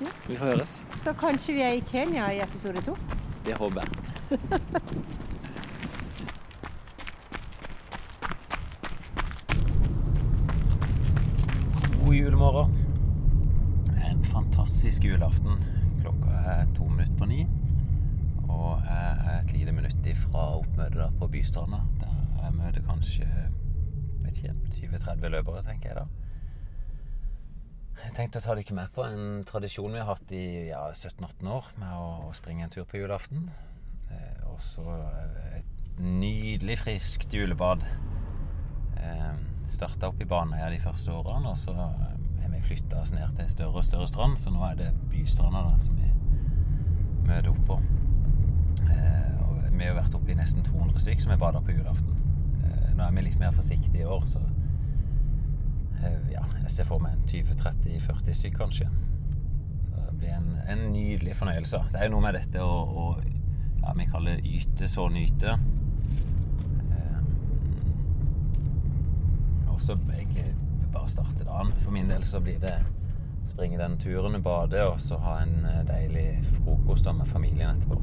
Ja. 0.00 0.08
Vi 0.28 0.36
får 0.36 0.46
høres. 0.54 0.84
Så 1.02 1.12
kanskje 1.20 1.54
vi 1.58 1.62
er 1.64 1.72
i 1.76 1.82
Kenya 1.90 2.30
i 2.32 2.40
episode 2.40 2.80
to? 2.86 2.96
Det 3.44 3.54
håper 3.60 3.80
jeg. 3.84 3.90
God 12.00 12.14
julemorgen. 12.16 12.72
En 14.08 14.24
fantastisk 14.24 15.04
julaften. 15.04 15.79
Er 16.40 16.66
to 16.76 16.88
minutter 16.88 17.16
på 17.18 17.28
ni. 17.30 17.44
Og 18.48 18.82
jeg 18.86 19.10
er 19.26 19.36
et 19.38 19.52
lite 19.54 19.72
minutt 19.72 20.06
ifra 20.06 20.46
oppmøtet 20.58 21.18
på 21.18 21.28
Bystranda. 21.30 21.82
Der 22.00 22.16
jeg 22.42 22.56
møter 22.56 22.86
kanskje 22.86 23.28
vet 24.24 24.36
ikke, 24.36 24.54
20-30 24.98 25.32
løpere, 25.34 25.62
tenker 25.66 25.92
jeg 25.92 26.00
da. 26.00 26.06
Jeg 28.00 28.14
tenkte 28.16 28.40
å 28.40 28.44
ta 28.44 28.56
dere 28.56 28.76
med 28.76 28.92
på 28.94 29.04
en 29.04 29.42
tradisjon 29.48 29.92
vi 29.92 30.00
har 30.00 30.08
hatt 30.08 30.32
i 30.32 30.44
ja, 30.70 30.86
17-18 30.94 31.50
år, 31.52 31.68
med 31.80 31.96
å, 31.96 32.06
å, 32.28 32.32
springe 32.36 32.64
en 32.64 32.72
tur 32.72 32.86
på 32.88 33.00
julaften. 33.02 33.50
Eh, 34.08 34.46
og 34.48 34.60
så 34.64 34.86
et 35.58 36.00
nydelig 36.00 36.78
friskt 36.80 37.36
julebad. 37.36 37.84
Eh, 38.96 39.34
Starta 39.70 40.08
opp 40.10 40.18
i 40.18 40.26
Baneheia 40.26 40.72
de 40.72 40.80
første 40.82 41.12
årene, 41.14 41.52
og 41.52 41.58
så 41.60 41.76
har 41.76 42.48
vi 42.50 42.62
flytta 42.64 43.04
oss 43.04 43.12
ned 43.14 43.36
til 43.36 43.52
større 43.52 43.82
og 43.82 43.86
større 43.86 44.08
strand, 44.10 44.40
så 44.40 44.50
nå 44.50 44.64
er 44.66 44.80
det 44.80 44.88
Bystranda 45.12 45.62
da, 45.68 45.76
som 45.78 46.00
vi 46.00 46.08
møter 47.30 47.50
opp 47.52 47.60
på. 47.68 47.80
Eh, 48.90 49.68
vi 49.72 49.86
har 49.86 49.96
vært 49.96 50.16
oppe 50.18 50.34
i 50.34 50.38
nesten 50.38 50.66
200 50.66 51.02
stykk 51.06 51.24
som 51.24 51.34
har 51.34 51.42
bada 51.42 51.62
på 51.64 51.74
julaften. 51.74 52.16
Eh, 52.64 52.90
nå 52.96 53.06
er 53.06 53.14
vi 53.16 53.28
litt 53.28 53.40
mer 53.40 53.54
forsiktige 53.56 54.04
i 54.04 54.08
år, 54.08 54.26
så 54.28 54.42
Eh, 56.04 56.32
ja, 56.32 56.42
jeg 56.62 56.70
ser 56.72 56.88
for 56.88 57.02
meg 57.02 57.16
en 57.16 57.26
20-30-40 57.28 58.36
stykk, 58.38 58.56
kanskje. 58.62 58.86
Så 59.90 60.04
det 60.06 60.14
blir 60.22 60.32
en, 60.32 60.54
en, 60.68 60.86
nydelig 60.94 61.36
fornøyelse. 61.36 61.82
Det 61.92 62.00
er 62.00 62.08
jo 62.08 62.14
noe 62.14 62.24
med 62.24 62.38
dette 62.38 62.62
å, 62.64 62.78
å 62.88 63.04
ja, 63.82 63.92
vi 63.98 64.08
kaller 64.08 64.40
yte 64.48 64.88
så 64.88 65.08
nyte. 65.12 65.58
Og 69.68 69.80
så 69.80 69.96
bare 69.96 71.08
starte 71.08 71.44
dagen. 71.44 71.74
For 71.80 71.92
min 71.92 72.08
del 72.10 72.24
så 72.24 72.40
blir 72.44 72.60
det 72.62 72.78
springe 73.60 73.78
den 73.78 73.98
turen, 74.00 74.42
bade 74.42 74.80
og 74.88 75.00
så 75.00 75.18
ha 75.20 75.42
en 75.42 75.66
eh, 75.68 75.82
deilig 75.84 76.40
frokost 76.44 77.04
med 77.12 77.28
familien 77.28 77.76
etterpå. 77.76 78.00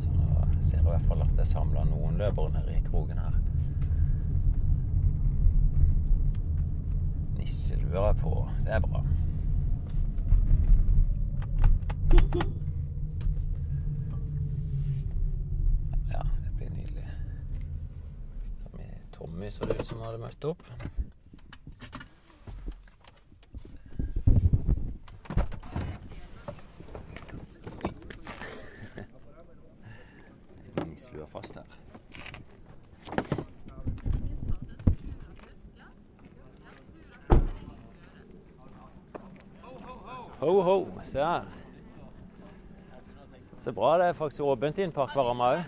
Så 0.00 0.10
nå 0.14 0.46
ser 0.60 0.76
jeg 0.78 0.86
i 0.86 0.90
hvert 0.90 1.08
fall 1.10 1.24
at 1.24 1.32
det 1.34 1.46
er 1.46 1.50
samla 1.50 1.82
noen 1.88 2.20
løpere 2.20 2.52
nede 2.54 2.76
i 2.78 2.84
kroken 2.90 3.18
her. 3.18 3.40
nisselue 7.60 8.14
på. 8.14 8.48
Det 8.64 8.72
er 8.72 8.80
bra. 8.80 9.04
Ja, 16.10 16.22
det 16.44 16.50
blir 16.56 16.70
nydelig. 16.70 17.08
Tommy 19.12 19.50
så 19.50 19.64
det 19.64 19.80
ut 19.80 19.86
som 19.86 20.00
hadde 20.00 20.18
møtt 20.18 20.44
opp. 20.44 20.62
Nisselua 30.86 31.26
fast 31.26 31.54
her. 31.54 31.64
Ho, 40.40 40.62
ho. 40.62 40.99
Se 41.10 41.18
her. 41.18 41.44
Så 43.62 43.72
bra 43.72 43.98
det 43.98 44.06
er 44.06 44.12
faktisk 44.12 44.40
åpent 44.40 44.78
i 44.78 44.82
en 44.86 44.92
parkvarme 44.92 45.42
òg. 45.42 45.64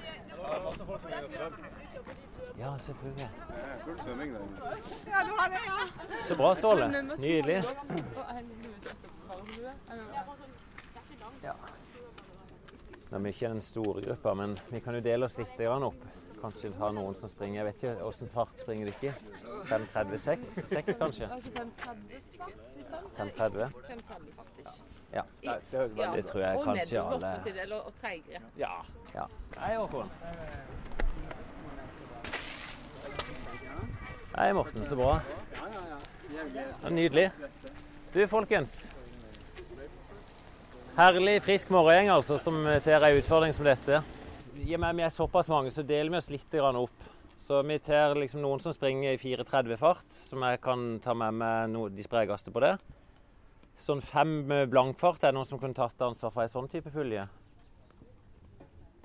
Ja, 2.59 2.79
selvfølgelig. 2.79 3.29
Full 3.85 3.99
svømming 3.99 4.37
Så 6.23 6.37
bra, 6.37 6.55
Ståle. 6.55 6.87
Nydelig. 7.19 7.65
Ja. 11.43 11.53
Nå 13.11 13.17
er 13.17 13.23
vi 13.23 13.29
ikke 13.29 13.49
den 13.49 13.63
store 13.63 14.03
gruppa, 14.07 14.35
men 14.35 14.59
vi 14.71 14.81
kan 14.81 14.95
jo 14.95 15.01
dele 15.01 15.27
oss 15.27 15.39
litt 15.43 15.61
opp. 15.67 16.07
Kanskje 16.43 16.71
ha 16.79 16.91
noen 16.91 17.15
som 17.15 17.31
springer 17.31 17.61
Jeg 17.61 17.67
vet 17.67 17.83
ikke 17.83 18.07
åssen 18.07 18.31
fart 18.31 18.63
springer 18.63 18.87
de 18.87 18.95
ikke? 18.95 19.13
5.36? 19.71 20.47
6 20.71 20.99
kanskje? 21.03 21.29
5.30? 23.19 24.92
Ja. 25.13 25.23
Det, 25.41 25.89
det, 25.97 26.23
tror 26.25 26.43
jeg 26.43 26.61
kanskje 26.65 27.03
alle 27.03 27.81
Og 27.83 27.93
treigere. 28.01 28.41
Ja. 28.57 28.73
ja. 29.15 29.27
Hei, 29.59 29.75
Håkon. 29.77 30.09
Hei, 34.37 34.53
Morten. 34.53 34.85
Så 34.85 34.97
bra. 34.97 35.21
Nydelig. 36.89 37.31
Du, 38.15 38.27
folkens. 38.27 38.91
Herlig, 40.97 41.43
frisk 41.45 41.71
morgengjeng 41.73 42.11
altså, 42.13 42.39
som 42.41 42.65
tar 42.85 43.05
en 43.05 43.19
utfordring 43.21 43.53
som 43.57 43.69
dette. 43.69 44.01
I 44.61 44.75
og 44.77 44.81
med 44.81 44.97
vi 44.97 45.05
er 45.05 45.13
såpass 45.13 45.49
mange, 45.53 45.73
så 45.73 45.85
deler 45.85 46.13
vi 46.13 46.21
oss 46.21 46.33
litt 46.33 46.57
opp. 46.61 47.07
Så 47.43 47.63
vi 47.69 47.79
tar 47.79 48.15
liksom 48.17 48.41
noen 48.41 48.61
som 48.61 48.73
springer 48.73 49.13
i 49.13 49.21
4.30 49.21 49.77
fart, 49.77 50.09
som 50.31 50.45
jeg 50.47 50.61
kan 50.65 51.01
ta 51.05 51.15
med 51.15 51.35
meg 51.35 51.79
de 51.97 52.05
sprekeste 52.05 52.53
på 52.55 52.61
det. 52.65 52.77
Sånn 53.81 54.03
fem 54.05 54.43
blankfart, 54.71 55.23
er 55.23 55.33
det 55.33 55.39
noen 55.39 55.49
som 55.49 55.61
kunne 55.61 55.77
tatt 55.77 56.03
ansvar 56.05 56.35
for 56.35 56.45
ei 56.45 56.51
sånn 56.53 56.69
type 56.71 56.93
pulje? 56.93 57.25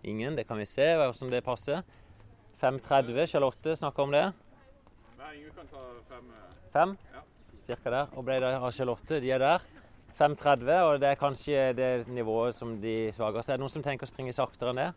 Ingen. 0.08 0.36
Det 0.36 0.47
kan 0.47 0.60
vi 0.60 0.65
se 0.65 0.86
hvordan 0.95 1.32
det 1.34 1.43
passer. 1.45 1.82
5.30. 2.62 3.25
Charlotte 3.32 3.75
snakker 3.77 4.03
om 4.03 4.13
det. 4.13 4.25
Nei, 5.17 5.34
ingen 5.39 5.56
kan 5.56 5.67
ta 5.71 5.82
fem. 6.10 6.30
Fem? 6.73 6.93
Ja. 7.13 7.23
Cirka 7.67 7.93
der. 7.93 8.13
Og 8.15 8.25
ble 8.25 8.39
det 8.41 8.53
av 8.56 8.71
Charlotte. 8.71 9.19
De 9.21 9.34
er 9.34 9.43
der. 9.43 9.65
5.30, 10.17 10.69
og 10.82 10.95
det 11.01 11.12
er 11.12 11.19
kanskje 11.19 11.65
det 11.77 12.08
nivået 12.10 12.56
som 12.58 12.71
de 12.82 13.12
svakeste. 13.13 13.53
Er 13.53 13.60
det 13.60 13.65
noen 13.65 13.73
som 13.73 13.84
tenker 13.86 14.08
å 14.08 14.10
springe 14.10 14.34
saktere 14.34 14.73
enn 14.73 14.80
det? 14.82 14.88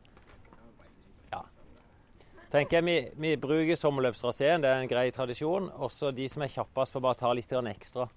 Ja. 1.35 1.43
Tenker 2.49 2.79
jeg, 2.79 2.87
Vi, 2.87 2.95
vi 3.21 3.35
bruker 3.37 3.77
sommerløpstraseen, 3.77 4.65
det 4.65 4.71
er 4.71 4.81
en 4.81 4.89
grei 4.89 5.11
tradisjon. 5.13 5.69
Også 5.77 6.09
de 6.17 6.29
som 6.29 6.47
er 6.47 6.53
kjappest, 6.55 6.97
får 6.97 7.05
bare 7.05 7.21
ta 7.21 7.35
litt 7.37 7.53
ekstra. 7.53 8.09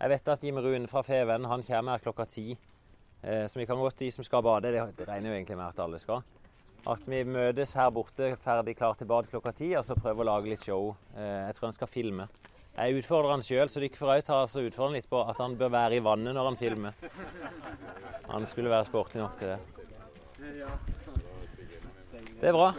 Jeg 0.00 0.08
vet 0.14 0.28
at 0.32 0.44
Jim 0.44 0.56
Rune 0.56 0.88
fra 0.88 1.02
Feven 1.04 1.44
han 1.44 1.62
kommer 1.62 1.92
her 1.92 2.04
klokka 2.04 2.24
ti. 2.24 2.54
Eh, 3.22 3.46
så 3.48 3.58
vi 3.58 3.66
kan 3.68 3.76
godt, 3.76 3.98
de 4.00 4.10
som 4.10 4.24
skal 4.24 4.42
bade, 4.42 4.72
det, 4.72 5.08
regner 5.08 5.30
jo 5.30 5.36
egentlig 5.36 5.58
med 5.58 5.66
at 5.66 5.82
alle 5.84 5.98
skal. 6.00 6.22
At 6.88 7.02
vi 7.04 7.20
møtes 7.28 7.74
her 7.76 7.90
borte 7.92 8.30
ferdig 8.40 8.78
klar 8.78 8.96
til 8.96 9.10
bad 9.10 9.28
klokka 9.28 9.52
ti, 9.52 9.74
og 9.76 9.84
så 9.84 9.98
prøver 9.98 10.24
å 10.24 10.30
lage 10.30 10.54
litt 10.54 10.64
show. 10.64 10.94
Eh, 11.12 11.50
jeg 11.50 11.58
tror 11.58 11.68
han 11.68 11.76
skal 11.76 11.92
filme. 11.92 12.28
Jeg 12.78 12.96
utfordrer 13.02 13.34
han 13.34 13.44
sjøl, 13.44 13.68
så 13.68 13.82
dere 13.82 13.98
får 13.98 14.14
òg 14.14 14.30
og 14.32 14.70
utfordre 14.70 14.96
litt 14.96 15.10
på 15.10 15.20
at 15.20 15.42
han 15.42 15.58
bør 15.60 15.74
være 15.74 15.98
i 15.98 16.04
vannet 16.06 16.32
når 16.38 16.48
han 16.48 16.56
filmer. 16.56 16.96
Han 18.30 18.46
skulle 18.48 18.72
være 18.72 18.88
sporty 18.88 19.20
nok 19.20 19.36
til 19.36 19.52
det. 19.52 19.60
Det 22.40 22.48
er 22.48 22.56
bra. 22.56 22.72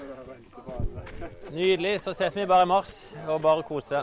Nydelig. 1.52 2.00
Så 2.02 2.14
ses 2.18 2.36
vi 2.36 2.50
bare 2.50 2.66
i 2.66 2.72
mars 2.72 3.14
og 3.28 3.42
bare 3.44 3.64
kose. 3.68 4.02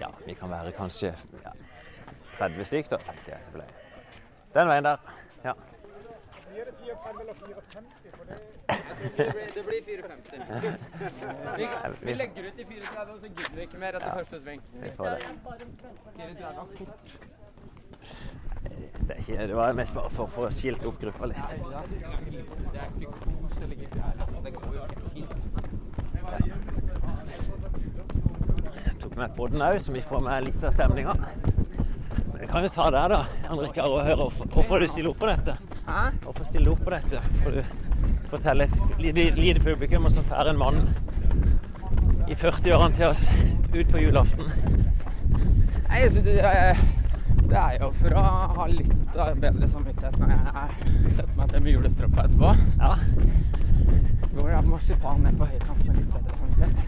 Ja, 0.00 0.10
vi 0.26 0.34
kan 0.48 0.64
være 0.64 0.72
kanskje 0.72 1.14
ja, 1.44 1.50
30 2.38 2.64
stykk, 2.64 2.90
da. 2.90 2.96
tenkte 2.96 3.30
jeg 3.30 3.40
det 3.46 3.52
ble. 3.52 3.64
Den 4.54 4.68
veien 4.68 4.84
der. 4.84 4.96
Ja. 5.44 5.52
Det 9.18 9.64
blir 9.66 9.80
4,50. 9.86 10.06
Vi, 11.56 11.68
vi 12.02 12.12
legger 12.12 12.48
ut 12.48 12.58
i 12.58 12.64
4,30, 12.64 13.10
og 13.10 13.18
så 13.20 13.28
gidder 13.28 13.54
vi 13.54 13.60
ikke 13.60 13.78
mer 13.78 13.98
etter 13.98 14.14
første 14.14 14.40
sving. 14.40 14.62
Vi 14.72 14.90
får 14.96 15.04
det. 15.04 15.12
var. 15.44 15.56
Det, 19.08 19.10
er 19.10 19.18
ikke, 19.18 19.46
det 19.46 19.56
var 19.56 19.72
mest 19.72 19.94
bare 19.94 20.10
for, 20.10 20.26
for 20.26 20.48
å 20.48 20.50
skilte 20.52 20.88
opp 20.88 21.00
gruppa 21.00 21.28
litt. 21.30 21.56
Ja. 21.58 21.84
Det 21.92 22.80
er 22.80 22.88
ikke 23.00 23.12
kos 23.12 23.60
å 23.60 23.70
ligge 23.70 23.84
i 23.84 23.92
4,30. 23.92 24.42
Det 24.48 24.52
går 24.56 24.74
jo 24.74 24.80
helt 24.80 25.12
fint. 25.14 26.57
Jeg 29.18 29.34
på 29.36 29.46
den 29.50 29.62
òg, 29.66 29.78
så 29.82 29.92
vi 29.92 30.00
får 30.04 30.20
med 30.22 30.44
litt 30.46 30.64
av 30.64 30.74
stemninga. 30.76 31.14
Men 32.28 32.36
vi 32.40 32.46
kan 32.50 32.62
jo 32.62 32.70
ta 32.70 32.88
der, 32.94 33.14
da. 33.14 33.20
Jan 33.44 33.60
Rikard, 33.64 33.94
og 33.94 34.04
høre 34.06 34.28
hvorfor, 34.54 34.78
du 34.78 34.86
stiller 34.86 35.10
opp 35.10 35.18
på 35.22 35.30
dette. 35.30 35.56
Hvorfor 36.22 36.46
stiller 36.46 36.70
du 36.70 36.74
opp 36.76 36.84
på 36.86 36.94
dette? 36.94 37.22
For 37.42 37.56
du 37.58 37.62
forteller 38.30 38.68
et 38.68 39.38
lite, 39.38 39.64
publikum, 39.64 40.06
og 40.06 40.14
så 40.14 40.22
får 40.28 40.52
en 40.52 40.60
mann 40.60 40.82
i 42.28 42.36
40-årene 42.36 42.94
til 42.94 43.08
oss 43.08 43.24
ut 43.74 43.90
på 43.90 44.02
julaften. 44.04 44.52
Nei, 45.88 46.02
så 46.12 46.22
det, 46.22 46.36
det 47.48 47.58
er 47.58 47.78
jo 47.80 47.88
for 47.98 48.18
å 48.20 48.24
ha 48.58 48.68
litt 48.70 48.92
bedre 49.40 49.68
samvittighet 49.72 50.18
når 50.20 50.34
jeg 50.36 51.16
setter 51.16 51.34
meg 51.40 51.54
til 51.54 51.64
med 51.64 51.74
julestrømpa 51.74 52.28
etterpå. 52.28 52.52
Ja, 52.78 52.94
Går 54.38 54.50
jeg 54.52 54.68
marsipan 54.68 55.24
ned 55.24 55.38
på 55.40 55.48
høykant 55.50 55.86
med 55.88 55.96
litt 55.98 56.12
bedre 56.14 56.36
samvittighet. 56.38 56.87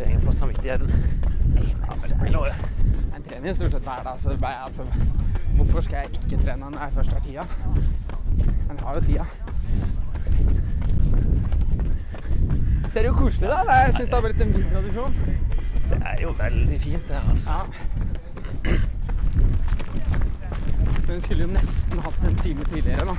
Det 0.00 0.08
henger 0.08 0.26
på 0.26 0.32
samvittigheten. 0.32 0.88
Nei, 1.54 1.74
men 1.88 2.00
det 2.08 2.16
blir 2.20 2.32
noe. 2.32 2.52
Jeg 3.12 3.24
trener 3.28 3.48
jo 3.48 3.54
stort 3.54 3.74
sett 3.76 3.88
hver 3.88 4.02
dag, 4.06 4.20
så 4.20 4.30
det 4.32 4.38
altså, 4.48 4.82
hvorfor 5.56 5.80
skal 5.84 5.98
jeg 5.98 6.08
ikke 6.20 6.42
trene 6.44 6.70
når 6.70 6.80
jeg 6.84 6.92
først 6.94 7.12
har 7.12 7.20
tida? 7.26 7.44
Men 8.68 8.76
jeg 8.76 8.84
har 8.86 8.94
jo 8.94 9.00
tida. 9.00 9.24
Ser 12.90 13.04
jo 13.06 13.12
koselig 13.18 13.48
da. 13.48 13.58
Jeg 13.72 13.94
syns 13.94 14.08
det 14.08 14.14
har 14.16 14.24
blitt 14.24 14.40
en 14.42 14.54
fin 14.54 14.70
tradisjon. 14.72 15.14
Det 15.90 15.98
er 16.06 16.22
jo 16.22 16.30
veldig 16.38 16.80
fint, 16.80 17.08
det 17.08 17.16
her, 17.16 17.30
altså. 17.30 17.50
Ja. 17.50 17.60
vi 21.10 21.20
skulle 21.20 21.42
jo 21.42 21.50
nesten 21.50 21.98
hatt 21.98 22.24
en 22.28 22.36
time 22.36 22.64
tidligere, 22.64 23.04
da. 23.04 23.14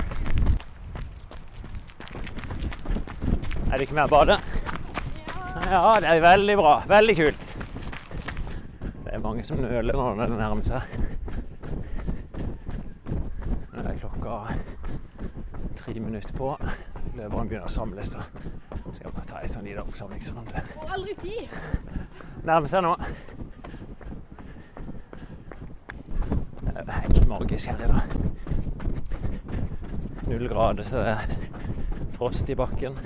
Er 3.72 3.76
du 3.76 3.82
ikke 3.86 3.94
med 3.94 4.04
å 4.04 4.12
bade? 4.12 4.38
Ja, 5.52 5.96
det 6.00 6.08
er 6.08 6.20
veldig 6.20 6.56
bra. 6.56 6.82
Veldig 6.88 7.16
kult. 7.16 7.48
Det 9.04 9.12
er 9.12 9.18
mange 9.20 9.44
som 9.44 9.60
nøler 9.60 9.96
nå 9.96 10.06
når 10.16 10.32
det 10.32 10.38
nærmer 10.38 10.64
seg. 10.64 10.94
Nå 13.72 13.84
er 13.84 13.98
klokka 14.00 14.38
tre 15.76 15.94
minutter 16.00 16.32
på. 16.38 16.54
Løperne 17.16 17.48
begynner 17.50 17.68
å 17.68 17.72
samles. 17.72 18.14
Så 18.14 18.22
Skal 18.92 19.06
jeg 19.06 19.14
bare 19.14 19.28
ta 19.28 19.42
en 19.42 19.52
sånn 19.52 19.68
liten 19.68 19.84
oppsamlingsrunde. 19.84 20.64
Aldri 20.88 21.14
tid. 21.20 21.56
Nærmer 22.48 22.68
seg 22.72 22.84
nå. 22.86 22.94
Det 26.72 26.86
er 26.86 27.04
helt 27.04 27.26
magisk 27.28 27.68
her 27.68 27.84
i 27.84 27.92
dag. 27.92 28.16
Null 30.32 30.48
grader, 30.48 30.84
så 30.86 31.02
det 31.04 31.12
er 31.12 31.20
frost 32.16 32.48
i 32.48 32.56
bakken. 32.56 32.96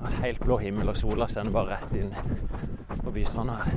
Helt 0.00 0.40
blå 0.40 0.58
himmel, 0.58 0.88
og 0.88 0.96
sola 0.96 1.28
sender 1.30 1.52
bare 1.52 1.76
rett 1.76 1.94
inn 1.94 2.12
på 3.04 3.10
bystranda 3.14 3.52
her. 3.62 3.70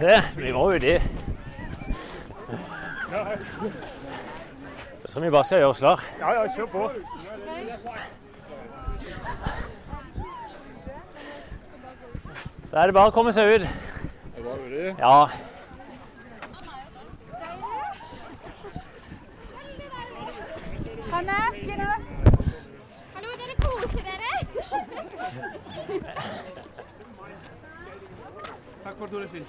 Se, 0.00 0.14
vi 0.36 0.52
må 0.52 0.62
uti. 0.72 0.94
Så 5.20 5.24
vi 5.24 5.30
bare 5.30 5.44
skal 5.44 5.58
gjøre 5.58 5.68
oss 5.68 5.78
klar. 5.78 6.02
Ja, 6.18 6.30
ja, 6.32 6.44
kjør 6.56 6.66
på. 6.72 6.90
Da 12.70 12.78
er 12.80 12.86
det 12.88 12.94
bare 12.96 13.10
å 13.10 13.12
komme 13.12 13.34
seg 13.36 13.50
ut. 13.52 13.66
Det 14.38 14.44
var 14.46 14.62
det. 14.70 14.94
Ja. 15.02 15.28
Hanne. 21.10 21.36
Hallo, 23.18 23.36
dere 23.42 23.58
koser 23.66 24.02
dere. 24.08 24.32
Takk 28.86 28.96
for 28.96 29.06
du 29.12 29.28
Finn. 29.36 29.46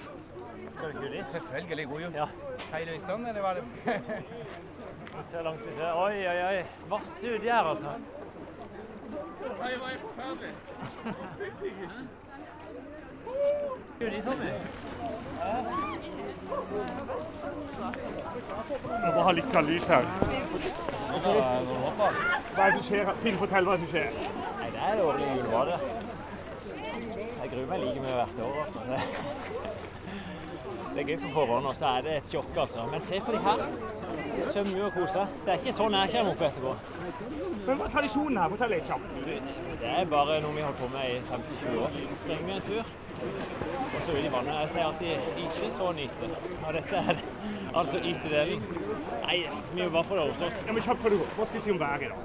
Selvfølgelig 1.32 1.88
god 1.96 2.06
jul. 2.06 2.20
Ja. 2.20 2.28
Hele 2.76 2.98
Øystrand, 2.98 3.26
eller 3.32 3.40
var 3.40 3.62
det? 3.62 3.64
Se 5.30 5.42
langt 5.42 5.60
vi 5.66 5.74
ser. 5.76 5.92
Oi, 5.94 6.28
oi, 6.28 6.42
oi. 6.44 6.64
Masse 6.90 7.28
uti 7.34 7.48
her, 7.48 7.64
altså. 7.64 7.86
Oi, 9.62 9.72
oi, 9.86 9.92
ferdig. 10.16 10.52
Uti, 14.00 14.22
Tommy. 14.26 14.50
Vi 19.02 19.10
må 19.14 19.22
ha 19.26 19.32
litt 19.36 19.56
av 19.56 19.68
lys 19.68 19.86
her. 19.92 20.04
Hva 21.22 21.32
er 21.36 22.70
det 22.70 22.72
som 22.74 22.84
skjer? 22.88 23.12
Finn, 23.22 23.38
fortell 23.40 23.68
hva 23.68 23.76
som 23.78 23.88
skjer. 23.92 24.08
Nei, 24.58 24.68
det 24.74 24.80
er 24.88 24.92
det 24.98 25.04
årlige 25.06 25.36
julebadet. 25.38 25.78
Jeg 27.42 27.50
gruer 27.52 27.66
meg 27.70 27.78
like 27.84 28.00
mye 28.04 28.16
hvert 28.20 28.38
år, 28.48 28.54
altså. 28.66 28.78
Det- 28.88 29.24
Det 30.92 31.00
er 31.00 31.06
gøy 31.08 31.20
på 31.22 31.28
forhånd, 31.32 31.66
og 31.66 31.74
så 31.74 31.86
er 31.96 32.00
det 32.02 32.16
et 32.16 32.26
sjokk, 32.30 32.56
altså. 32.56 32.86
Men 32.90 33.00
se 33.00 33.20
på 33.20 33.32
de 33.32 33.38
her. 33.38 33.58
Svømmer 34.40 34.78
jo 34.78 34.84
og 34.86 34.92
koser. 34.96 35.26
Det 35.44 35.52
er 35.52 35.60
ikke 35.60 35.74
sånn 35.76 35.94
jeg 35.96 36.10
kommer 36.12 36.32
opp 36.32 36.42
etterpå. 36.46 36.72
Men 37.66 37.78
hva 37.78 37.86
er 37.86 37.92
tradisjonen 37.94 38.38
her? 38.40 38.52
Fortell 38.52 38.72
litt 38.72 38.88
kjapt. 38.88 39.10
Det 39.82 39.90
er 39.92 40.08
bare 40.10 40.38
noe 40.44 40.56
vi 40.56 40.64
holder 40.64 40.78
på 40.80 40.88
med 40.92 41.04
i 41.10 41.18
50-20 41.28 41.80
år. 41.84 41.98
Springer 42.22 42.54
en 42.56 42.64
tur, 42.66 42.92
og 43.22 43.98
så 44.06 44.16
ut 44.16 44.24
i 44.24 44.32
vannet. 44.34 44.58
Jeg 44.62 44.72
sier 44.74 44.88
alltid 44.88 45.42
yte, 45.44 45.70
så 45.76 45.90
nyte. 45.98 46.30
Og 46.62 46.78
dette 46.78 47.02
er 47.12 47.22
altså 47.82 48.00
ytedelen. 48.00 48.64
Nei, 49.26 49.38
vi 49.74 49.82
må 49.82 49.90
bare 49.96 50.04
for 50.10 50.18
det 50.18 50.26
overstått. 50.26 50.64
Ja, 50.66 50.76
men 50.76 50.86
kjapt 50.88 51.04
før 51.04 51.14
du 51.14 51.20
går. 51.22 51.34
Hva 51.38 51.50
skal 51.50 51.60
vi 51.60 51.64
si 51.66 51.74
om 51.76 51.82
været 51.82 52.06
i 52.06 52.12
dag? 52.12 52.18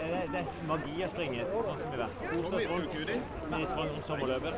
Det, 0.00 0.22
det 0.32 0.40
er 0.40 0.54
magi 0.70 1.04
å 1.04 1.10
springe 1.10 1.50
sånn 1.50 1.82
som 1.82 1.86
vi 1.90 1.98
har 1.98 2.06
vært. 2.06 2.24
Kose 2.30 2.62
oss 2.62 2.70
rundt. 2.72 3.00
Vi 3.00 3.66
sprang 3.68 3.92
rundt 3.94 4.08
sommerløpet. 4.08 4.54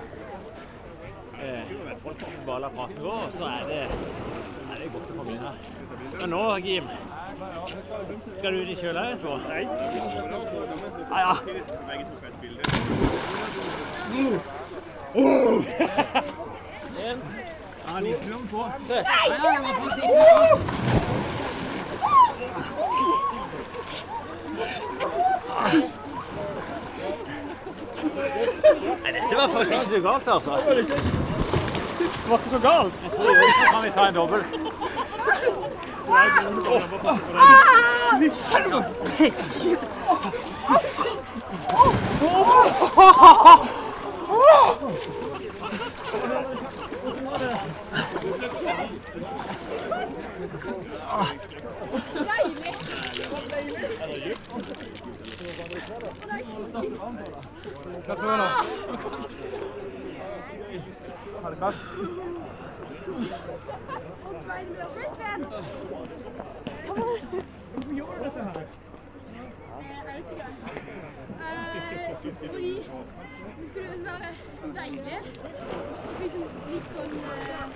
Eh, 1.42 1.62
folk 2.02 2.22
bare 2.46 2.60
lar 2.60 2.70
praten 2.76 2.98
gå, 3.02 3.10
og 3.10 3.32
så 3.34 3.48
er 3.50 3.64
det, 3.66 3.80
er 4.84 4.92
godt 4.92 5.10
å 5.10 5.14
komme 5.18 5.32
inn 5.32 5.44
her. 5.46 5.56
Men 6.18 6.28
nå, 6.32 6.42
Gim, 6.64 6.86
skal 8.38 8.50
du 8.52 8.58
ut 8.62 8.70
i 8.72 8.76
kjøla 8.78 9.00
etterpå? 9.12 9.34
Nei. 9.48 9.62
Ja, 11.10 11.18
ja. 11.22 11.32
Ja, 17.86 18.00
de 18.00 18.12
på. 18.50 18.60
Faktisk 18.88 20.02
Nei, 29.02 29.12
dette 29.12 29.36
var 29.36 29.48
faktisk 29.48 29.72
ikke 29.72 29.90
så 29.90 30.00
galt, 30.02 30.28
altså. 30.28 30.50
Det 32.06 32.30
var 32.30 32.38
ikke 32.38 32.50
så 32.50 32.58
galt. 32.58 32.94
Jeg 33.02 33.10
tror 33.10 33.28
også 33.30 33.64
kan 33.72 33.84
vi 33.84 33.90
ta 33.90 34.08
en 34.08 34.14
dobbel. 34.14 34.71
Kristen! 64.94 65.46
Jeg 69.92 70.02
vet 70.06 70.24
ikke. 70.30 70.46
Eh, 71.40 72.11
fordi 72.22 72.74
det 73.60 73.68
skulle 73.68 73.88
være 74.04 74.30
så 74.60 74.66
deilig. 74.76 75.18
Så 76.16 76.22
liksom 76.22 76.42
litt 76.70 76.88
sånn 76.94 77.14
eh, 77.32 77.66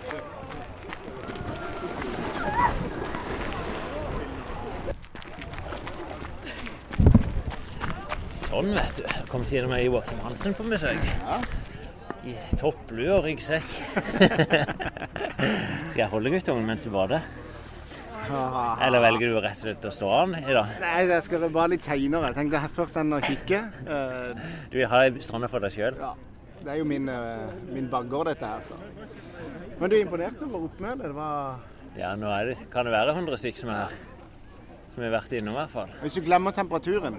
Sånn, 8.46 8.70
vet 8.76 8.94
du. 9.00 9.02
Kom 9.28 9.42
til 9.44 9.66
med 9.68 9.82
Joakim 9.84 10.20
Hansen 10.22 10.54
på 10.54 10.62
besøk. 10.70 11.02
I 12.26 12.36
topplue 12.58 13.10
og 13.18 13.26
ryggsekk. 13.26 13.66
Skal 15.90 16.00
jeg 16.04 16.10
holde 16.14 16.30
guttungen 16.36 16.70
mens 16.70 16.86
du 16.86 16.90
bader? 16.94 17.26
Eller 18.84 19.02
velger 19.04 19.30
du 19.32 19.38
rett 19.40 19.56
og 19.56 19.62
slett 19.62 19.86
å 19.88 19.92
stå 19.94 20.10
an 20.16 20.34
i 20.38 20.46
dag? 20.46 20.72
Nei, 20.82 20.96
det 21.10 21.20
skal 21.26 21.46
være 21.46 21.72
litt 21.74 21.86
seinere. 21.86 22.30
Jeg 22.32 22.38
tenkte 22.40 22.62
først 22.76 22.98
enn 23.02 23.16
å 23.16 23.20
kikke. 23.24 23.62
vil 23.86 24.42
Du 24.74 24.80
har 24.90 25.20
stranda 25.24 25.50
for 25.52 25.64
deg 25.64 25.76
sjøl. 25.76 26.00
Ja, 26.00 26.12
det 26.62 26.74
er 26.74 26.80
jo 26.80 26.88
min, 26.88 27.08
eh, 27.12 27.46
min 27.70 27.88
baggård, 27.92 28.32
dette 28.32 28.50
her. 28.50 28.66
Så. 28.66 28.78
Men 29.78 29.90
du 29.92 29.96
er 29.96 30.04
imponert 30.04 30.42
over 30.42 30.68
oppmøtet? 30.70 31.06
Det 31.06 31.16
var 31.16 31.64
Ja, 31.96 32.12
nå 32.18 32.30
det, 32.48 32.58
kan 32.72 32.84
det 32.88 32.92
være 32.92 33.16
100 33.16 33.40
stykker 33.40 33.64
som 33.64 33.72
er 33.72 33.82
her. 33.84 33.98
Som 34.94 35.04
har 35.04 35.12
vært 35.12 35.34
innom, 35.36 35.52
i 35.52 35.60
hvert 35.60 35.74
fall. 35.74 35.90
Hvis 36.00 36.16
du 36.16 36.24
glemmer 36.24 36.54
temperaturen, 36.56 37.18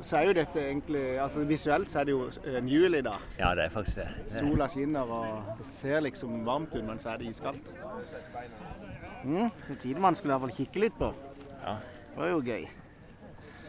så 0.00 0.20
er 0.20 0.28
jo 0.28 0.34
dette 0.38 0.62
egentlig 0.62 1.02
altså 1.20 1.42
Visuelt 1.48 1.90
så 1.90 2.00
er 2.00 2.08
det 2.08 2.14
jo 2.14 2.28
en 2.58 2.68
jul 2.70 2.94
i 2.94 3.02
dag. 3.04 3.24
Ja, 3.38 3.50
det 3.58 3.66
er 3.66 3.72
faktisk 3.74 3.98
det. 3.98 4.06
det 4.30 4.40
Sola 4.40 4.68
skinner 4.70 5.10
og 5.12 5.54
det 5.58 5.66
ser 5.72 6.00
liksom 6.06 6.44
varmt 6.46 6.74
ut, 6.76 6.84
men 6.86 7.00
så 7.02 7.12
er 7.12 7.22
det 7.22 7.32
iskaldt. 7.32 7.72
Mm, 9.28 9.50
er 9.68 9.80
tide 9.82 10.00
man 10.00 10.16
skulle 10.16 10.32
i 10.32 10.38
hvert 10.38 10.48
fall 10.48 10.58
kikke 10.64 10.84
litt 10.86 10.98
på. 10.98 11.12
Ja. 11.62 11.74
Det 11.78 12.20
var 12.22 12.30
jo 12.32 12.38
gøy. 12.42 12.68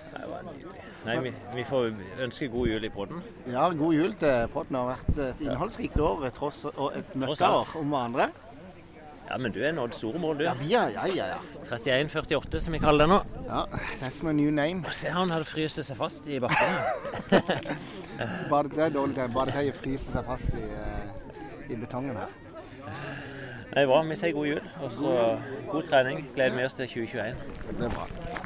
det 0.09 0.27
var 0.31 0.45
nydelig. 0.47 0.85
Nei, 1.05 1.15
vi, 1.23 1.31
vi 1.55 1.63
får 1.63 1.93
ønske 2.25 2.47
god 2.51 2.67
jul 2.67 2.85
i 2.85 2.91
podden. 2.91 3.23
Ja, 3.47 3.69
god 3.71 3.93
jul 3.95 4.13
til 4.19 4.47
podden. 4.53 4.75
Det 4.75 4.81
har 4.81 4.89
vært 4.93 5.23
et 5.25 5.43
innholdsrikt 5.45 5.99
år 6.03 6.29
tross 6.35 6.65
og 6.71 6.95
et 6.97 7.15
møkkaår 7.19 7.75
om 7.79 7.93
hverandre. 7.93 8.29
Ja, 9.29 9.37
men 9.37 9.53
du 9.53 9.59
er 9.61 9.75
nådd 9.77 9.93
store 9.93 10.19
mål, 10.19 10.39
du. 10.39 10.43
Ja, 10.47 10.55
vi 10.57 10.71
er, 10.73 10.89
ja, 10.95 11.05
ja, 11.13 11.27
ja. 11.35 11.39
31-48, 11.69 12.63
som 12.65 12.73
vi 12.73 12.79
kaller 12.81 13.05
det 13.05 13.11
nå. 13.11 13.19
ja. 13.45 13.61
That's 14.01 14.23
my 14.25 14.33
new 14.33 14.49
name. 14.49 14.81
Og 14.87 14.95
se, 14.97 15.11
han 15.13 15.29
hadde 15.29 15.45
fryst 15.45 15.77
seg 15.85 15.99
fast 15.99 16.25
i 16.25 16.39
bakken. 16.41 17.35
Bare 18.51 18.71
det 18.73 18.87
er 18.87 18.95
dårlig 18.95 19.29
Bare 19.35 19.51
det 19.53 19.59
er 19.61 19.69
å 19.69 19.77
fryse 19.77 20.09
seg 20.15 20.25
fast 20.25 20.49
i, 20.57 20.65
eh, 20.65 21.69
i 21.69 21.77
betongen 21.77 22.17
her. 22.17 22.33
Nei, 23.75 23.85
bra. 23.85 24.01
Vi 24.01 24.15
sier 24.17 24.33
god 24.33 24.47
jul, 24.49 24.61
og 24.81 24.91
så 24.91 25.15
god 25.71 25.83
trening. 25.89 26.23
Gleder 26.35 26.57
vi 26.57 26.65
oss 26.65 26.73
til 26.73 26.87
2021. 26.87 27.35
Det 27.79 27.85
er 27.85 27.97
bra. 27.97 28.38